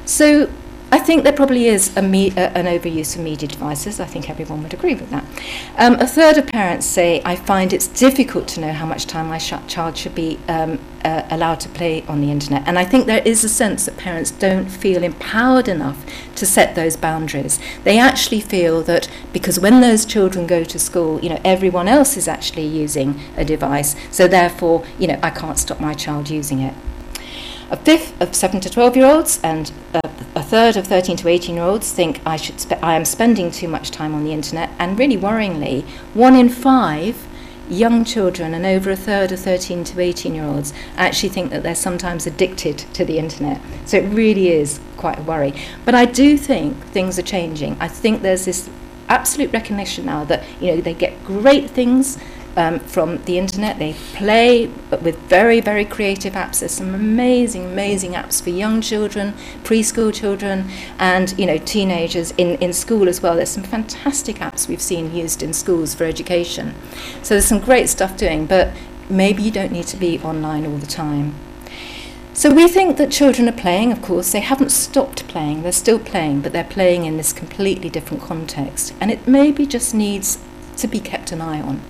So 0.06 0.50
I 0.90 1.00
think 1.00 1.26
there 1.26 1.34
probably 1.34 1.68
is 1.68 1.96
a 1.98 2.02
me- 2.02 2.32
uh, 2.32 2.50
an 2.56 2.66
overuse 2.66 3.18
of 3.18 3.22
media 3.22 3.50
devices. 3.50 4.00
I 4.00 4.06
think 4.06 4.30
everyone 4.30 4.64
would 4.64 4.74
agree 4.74 4.96
with 4.96 5.10
that. 5.10 5.26
Um, 5.78 5.96
a 5.96 6.08
third 6.08 6.38
of 6.38 6.48
parents 6.48 6.86
say, 6.86 7.22
I 7.26 7.36
find 7.36 7.74
it's 7.74 7.88
difficult 7.88 8.48
to 8.50 8.62
know 8.62 8.72
how 8.72 8.86
much 8.86 9.06
time 9.06 9.28
my 9.28 9.38
sh- 9.38 9.54
child 9.68 9.98
should 9.98 10.16
be 10.16 10.40
um, 10.48 10.80
uh, 11.04 11.24
allowed 11.30 11.60
to 11.62 11.70
play 11.70 12.06
on 12.08 12.22
the 12.22 12.32
internet. 12.32 12.64
And 12.66 12.80
I 12.80 12.86
think 12.86 13.06
there 13.06 13.22
is 13.26 13.44
a 13.44 13.50
sense 13.50 13.86
that 13.86 13.98
parents 13.98 14.32
don't 14.32 14.70
feel 14.70 15.04
empowered 15.04 15.68
enough 15.68 16.06
to 16.36 16.46
set 16.46 16.76
those 16.76 16.96
boundaries. 16.96 17.60
They 17.84 18.00
actually 18.00 18.40
feel 18.40 18.82
that 18.84 19.10
because 19.34 19.60
when 19.60 19.82
those 19.82 20.06
children 20.06 20.48
go 20.48 20.64
to 20.64 20.80
school, 20.80 21.20
you 21.20 21.30
know, 21.30 21.42
everyone 21.44 21.90
else 21.90 22.16
is 22.16 22.30
actually 22.30 22.66
using 22.66 23.20
a 23.36 23.44
device, 23.44 23.94
so 24.10 24.26
therefore, 24.30 24.86
you 24.98 25.08
know, 25.08 25.20
I 25.22 25.32
can't 25.32 25.58
stop 25.58 25.82
my 25.82 25.94
child 25.94 26.30
using 26.30 26.62
it. 26.62 26.74
A 27.70 27.76
fifth 27.76 28.20
of 28.22 28.34
7 28.34 28.62
to 28.62 28.70
12 28.70 28.96
year 28.96 29.06
olds 29.06 29.42
and 29.44 29.72
a, 29.94 30.00
a 30.36 30.42
third 30.42 30.78
of 30.78 30.88
13 30.88 31.18
to 31.18 31.28
18 31.28 31.56
year 31.56 31.66
olds 31.66 31.92
think 31.92 32.22
I, 32.26 32.38
should 32.38 32.62
spe- 32.62 32.82
I 32.82 32.96
am 32.96 33.04
spending 33.04 33.52
too 33.52 33.68
much 33.68 33.92
time 33.92 34.16
on 34.16 34.24
the 34.24 34.32
internet. 34.32 34.70
And 34.80 34.98
really 34.98 35.18
worryingly, 35.18 35.84
one 36.14 36.36
in 36.36 36.48
five 36.48 37.28
young 37.70 38.06
children 38.06 38.54
and 38.54 38.66
over 38.66 38.90
a 38.90 38.96
third 38.96 39.34
of 39.34 39.42
13 39.42 39.84
to 39.84 40.00
18 40.00 40.34
year 40.34 40.46
olds 40.46 40.74
actually 40.96 41.28
think 41.28 41.52
that 41.52 41.64
they're 41.64 41.76
sometimes 41.76 42.26
addicted 42.26 42.78
to 42.94 43.04
the 43.04 43.18
internet. 43.20 43.60
So 43.86 43.98
it 43.98 44.08
really 44.14 44.50
is 44.50 44.80
quite 44.96 45.20
a 45.20 45.24
worry. 45.24 45.54
But 45.84 45.94
I 45.94 46.06
do 46.06 46.38
think 46.38 46.78
things 46.86 47.20
are 47.20 47.24
changing. 47.24 47.76
I 47.82 47.90
think 47.90 48.22
there's 48.22 48.46
this 48.46 48.70
absolute 49.10 49.52
recognition 49.52 50.06
now 50.06 50.24
that 50.26 50.44
you 50.60 50.76
know 50.76 50.82
they 50.82 50.94
get 50.94 51.24
great 51.26 51.70
things 51.70 52.18
um, 52.58 52.80
from 52.80 53.24
the 53.24 53.38
internet. 53.38 53.80
They 53.80 53.94
play, 54.14 54.68
but 54.90 55.04
with 55.04 55.18
very, 55.30 55.62
very 55.62 55.86
creative 55.86 56.34
apps. 56.34 56.60
There's 56.60 56.74
some 56.74 56.94
amazing, 56.94 57.66
amazing 57.66 58.14
apps 58.14 58.44
for 58.44 58.50
young 58.50 58.82
children, 58.82 59.34
preschool 59.64 60.14
children, 60.14 60.70
and 61.00 61.38
you 61.40 61.46
know 61.46 61.58
teenagers 61.60 62.32
in, 62.32 62.58
in 62.58 62.74
school 62.74 63.08
as 63.08 63.22
well. 63.22 63.36
There's 63.36 63.52
some 63.52 63.64
fantastic 63.64 64.38
apps 64.38 64.68
we've 64.68 64.82
seen 64.82 65.16
used 65.16 65.42
in 65.42 65.54
schools 65.54 65.94
for 65.96 66.04
education. 66.04 66.74
So 67.22 67.36
there's 67.36 67.46
some 67.46 67.62
great 67.62 67.88
stuff 67.88 68.18
doing, 68.18 68.48
but 68.48 68.74
maybe 69.10 69.44
you 69.44 69.52
don't 69.52 69.72
need 69.72 69.88
to 69.88 69.98
be 69.98 70.20
online 70.20 70.66
all 70.66 70.78
the 70.78 70.88
time. 70.88 71.36
So 72.34 72.54
we 72.54 72.68
think 72.68 72.98
that 72.98 73.12
children 73.12 73.50
are 73.50 73.52
playing, 73.52 73.92
of 73.92 74.02
course. 74.02 74.32
They 74.32 74.42
haven't 74.42 74.70
stopped 74.70 75.28
playing, 75.28 75.64
they're 75.64 75.72
still 75.72 76.00
playing, 76.00 76.42
but 76.42 76.54
they're 76.54 76.64
playing 76.64 77.06
in 77.06 77.18
this 77.18 77.34
completely 77.34 77.90
different 77.90 78.22
context. 78.22 78.94
And 79.00 79.10
it 79.10 79.28
maybe 79.28 79.66
just 79.66 79.96
needs 79.96 80.38
to 80.78 80.88
be 80.88 81.00
kept 81.00 81.32
an 81.32 81.42
eye 81.42 81.62
on. 81.62 81.82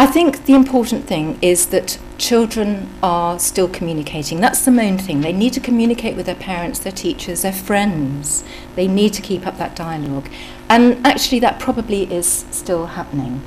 I 0.00 0.06
think 0.06 0.44
the 0.44 0.54
important 0.54 1.06
thing 1.06 1.40
is 1.42 1.66
that 1.66 1.98
children 2.18 2.88
are 3.02 3.36
still 3.40 3.68
communicating. 3.68 4.40
That's 4.40 4.64
the 4.64 4.70
main 4.70 4.96
thing. 4.96 5.22
They 5.22 5.32
need 5.32 5.52
to 5.54 5.60
communicate 5.60 6.14
with 6.14 6.26
their 6.26 6.36
parents, 6.36 6.78
their 6.78 6.92
teachers, 6.92 7.42
their 7.42 7.52
friends. 7.52 8.44
They 8.76 8.86
need 8.86 9.12
to 9.14 9.22
keep 9.22 9.44
up 9.44 9.58
that 9.58 9.74
dialogue. 9.74 10.28
And 10.68 11.04
actually, 11.04 11.40
that 11.40 11.58
probably 11.58 12.04
is 12.14 12.46
still 12.52 12.86
happening. 12.86 13.42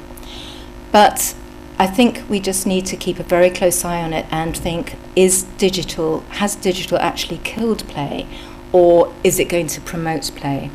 But 0.91 1.33
I 1.79 1.87
think 1.87 2.29
we 2.29 2.41
just 2.41 2.67
need 2.67 2.85
to 2.87 2.97
keep 2.97 3.17
a 3.17 3.23
very 3.23 3.49
close 3.49 3.85
eye 3.85 4.01
on 4.01 4.11
it 4.11 4.25
and 4.29 4.55
think 4.55 4.97
is 5.15 5.43
digital, 5.57 6.19
has 6.31 6.57
digital 6.57 6.97
actually 6.97 7.37
killed 7.45 7.87
play 7.87 8.27
or 8.73 9.13
is 9.23 9.39
it 9.39 9.47
going 9.47 9.67
to 9.67 9.79
promote 9.79 10.29
play? 10.35 10.69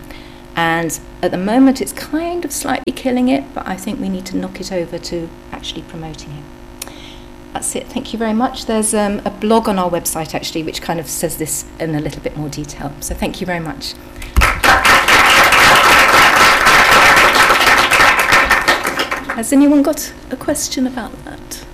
And 0.56 0.98
at 1.20 1.32
the 1.32 1.38
moment, 1.38 1.82
it's 1.82 1.92
kind 1.92 2.42
of 2.46 2.50
slightly 2.50 2.92
killing 2.94 3.28
it, 3.28 3.44
but 3.54 3.66
I 3.66 3.76
think 3.76 4.00
we 4.00 4.08
need 4.08 4.24
to 4.26 4.36
knock 4.38 4.58
it 4.58 4.72
over 4.72 4.98
to 4.98 5.28
actually 5.56 5.82
promoting 5.82 6.30
it. 6.32 6.44
That's 7.52 7.74
it. 7.74 7.86
Thank 7.86 8.12
you 8.12 8.18
very 8.18 8.34
much. 8.34 8.66
There's 8.66 8.92
um, 8.92 9.22
a 9.24 9.30
blog 9.30 9.66
on 9.68 9.78
our 9.78 9.90
website 9.90 10.34
actually, 10.34 10.62
which 10.62 10.82
kind 10.82 11.00
of 11.00 11.08
says 11.08 11.38
this 11.38 11.64
in 11.80 11.94
a 11.94 12.00
little 12.00 12.22
bit 12.22 12.36
more 12.36 12.50
detail. 12.50 12.92
So 13.00 13.14
thank 13.14 13.40
you 13.40 13.46
very 13.46 13.60
much. 13.60 13.94
Has 19.36 19.52
anyone 19.52 19.82
got 19.82 20.12
a 20.30 20.36
question 20.36 20.86
about 20.86 21.12
that? 21.24 21.64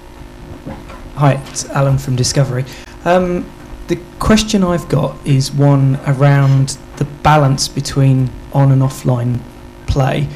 Hi, 1.17 1.35
it's 1.51 1.69
Alan 1.71 1.99
from 1.99 2.17
Discovery. 2.17 2.65
Um, 3.05 3.45
the 3.89 3.99
question 4.19 4.65
I've 4.65 4.89
got 4.89 5.17
is 5.27 5.53
one 5.53 5.99
around 6.07 6.79
the 6.97 7.05
balance 7.23 7.69
between 7.69 8.31
on 8.53 8.73
and 8.73 8.83
offline 8.83 9.41
play, 9.87 10.29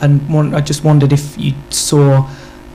and 0.00 0.28
one, 0.28 0.54
I 0.54 0.60
just 0.60 0.84
wondered 0.84 1.12
if 1.12 1.38
you 1.38 1.54
saw 1.70 2.28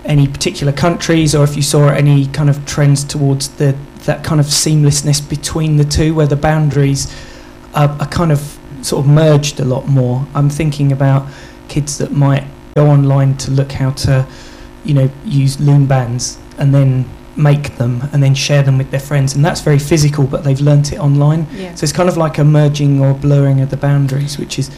any 0.05 0.27
particular 0.27 0.73
countries 0.73 1.35
or 1.35 1.43
if 1.43 1.55
you 1.55 1.61
saw 1.61 1.89
any 1.89 2.25
kind 2.27 2.49
of 2.49 2.65
trends 2.65 3.03
towards 3.03 3.49
the 3.57 3.75
that 4.05 4.23
kind 4.23 4.39
of 4.39 4.47
seamlessness 4.47 5.21
between 5.29 5.77
the 5.77 5.83
two, 5.83 6.15
where 6.15 6.25
the 6.25 6.35
boundaries 6.35 7.13
are, 7.75 7.89
are 7.99 8.07
kind 8.07 8.31
of 8.31 8.57
sort 8.81 9.05
of 9.05 9.11
merged 9.11 9.59
a 9.59 9.65
lot 9.65 9.87
more. 9.87 10.25
I'm 10.33 10.49
thinking 10.49 10.91
about 10.91 11.27
kids 11.67 11.99
that 11.99 12.11
might 12.11 12.43
go 12.75 12.87
online 12.87 13.37
to 13.37 13.51
look 13.51 13.71
how 13.73 13.91
to, 13.91 14.25
you 14.83 14.95
know, 14.95 15.11
use 15.23 15.59
loom 15.59 15.85
bands 15.85 16.39
and 16.57 16.73
then 16.73 17.07
make 17.35 17.77
them 17.77 18.01
and 18.11 18.23
then 18.23 18.33
share 18.33 18.63
them 18.63 18.77
with 18.77 18.89
their 18.91 18.99
friends 18.99 19.35
and 19.35 19.45
that's 19.45 19.61
very 19.61 19.79
physical 19.79 20.25
but 20.27 20.43
they've 20.43 20.59
learnt 20.59 20.91
it 20.91 20.99
online 20.99 21.47
Yeah. 21.53 21.73
so 21.75 21.85
it's 21.85 21.93
kind 21.93 22.09
of 22.09 22.17
like 22.17 22.37
a 22.37 22.43
merging 22.43 22.99
or 22.99 23.13
blurring 23.13 23.61
of 23.61 23.69
the 23.69 23.77
boundaries 23.77 24.37
which 24.37 24.59
is 24.59 24.69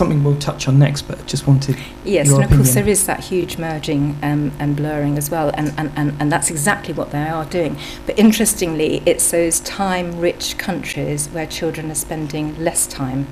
something 0.00 0.24
we'll 0.24 0.38
touch 0.38 0.66
on 0.66 0.78
next 0.78 1.02
but 1.02 1.26
just 1.26 1.46
wanted 1.46 1.76
Yes, 2.04 2.30
and 2.30 2.42
of 2.42 2.50
course 2.50 2.72
there 2.72 2.88
is 2.88 3.04
that 3.04 3.20
huge 3.20 3.58
merging 3.58 4.18
um, 4.22 4.50
and 4.58 4.74
blurring 4.74 5.18
as 5.18 5.30
well, 5.30 5.50
and, 5.50 5.74
and, 5.76 5.92
and, 5.94 6.16
and 6.18 6.32
that's 6.32 6.50
exactly 6.50 6.94
what 6.94 7.10
they 7.10 7.28
are 7.28 7.44
doing. 7.44 7.76
But 8.06 8.18
interestingly, 8.18 9.02
it's 9.04 9.30
those 9.30 9.60
time-rich 9.60 10.56
countries 10.56 11.28
where 11.28 11.46
children 11.46 11.90
are 11.90 11.94
spending 11.94 12.58
less 12.58 12.86
time 12.86 13.26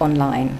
online. 0.00 0.58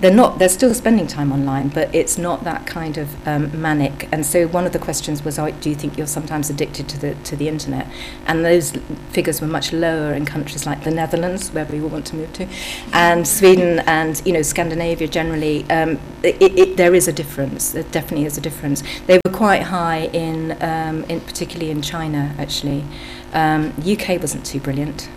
They're 0.00 0.14
not. 0.14 0.38
They're 0.38 0.48
still 0.48 0.74
spending 0.74 1.08
time 1.08 1.32
online, 1.32 1.68
but 1.68 1.92
it's 1.92 2.18
not 2.18 2.44
that 2.44 2.66
kind 2.66 2.98
of 2.98 3.26
um, 3.26 3.60
manic. 3.60 4.08
And 4.12 4.24
so 4.24 4.46
one 4.46 4.64
of 4.64 4.72
the 4.72 4.78
questions 4.78 5.24
was, 5.24 5.40
oh, 5.40 5.50
"Do 5.50 5.68
you 5.68 5.74
think 5.74 5.98
you're 5.98 6.06
sometimes 6.06 6.48
addicted 6.50 6.88
to 6.90 6.98
the 6.98 7.14
to 7.14 7.34
the 7.34 7.48
internet?" 7.48 7.88
And 8.26 8.44
those 8.44 8.72
figures 9.10 9.40
were 9.40 9.48
much 9.48 9.72
lower 9.72 10.12
in 10.12 10.24
countries 10.24 10.66
like 10.66 10.84
the 10.84 10.92
Netherlands, 10.92 11.50
where 11.50 11.64
we 11.64 11.80
want 11.80 12.06
to 12.06 12.16
move 12.16 12.32
to, 12.34 12.46
and 12.92 13.26
Sweden, 13.26 13.80
and 13.80 14.22
you 14.24 14.32
know 14.32 14.42
Scandinavia 14.42 15.08
generally. 15.08 15.68
Um, 15.68 15.98
it, 16.22 16.40
it, 16.40 16.76
there 16.76 16.94
is 16.94 17.08
a 17.08 17.12
difference. 17.12 17.72
There 17.72 17.82
definitely 17.82 18.26
is 18.26 18.38
a 18.38 18.40
difference. 18.40 18.82
They 19.06 19.18
were 19.24 19.32
quite 19.32 19.62
high 19.62 20.06
in, 20.12 20.60
um, 20.62 21.04
in 21.04 21.20
particularly 21.20 21.70
in 21.70 21.82
China. 21.82 22.34
Actually, 22.38 22.84
um, 23.32 23.72
UK 23.78 24.20
wasn't 24.20 24.46
too 24.46 24.60
brilliant. 24.60 25.08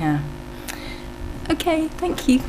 Yeah. 0.00 0.20
Okay. 1.50 1.88
Thank 1.88 2.28
you. 2.28 2.40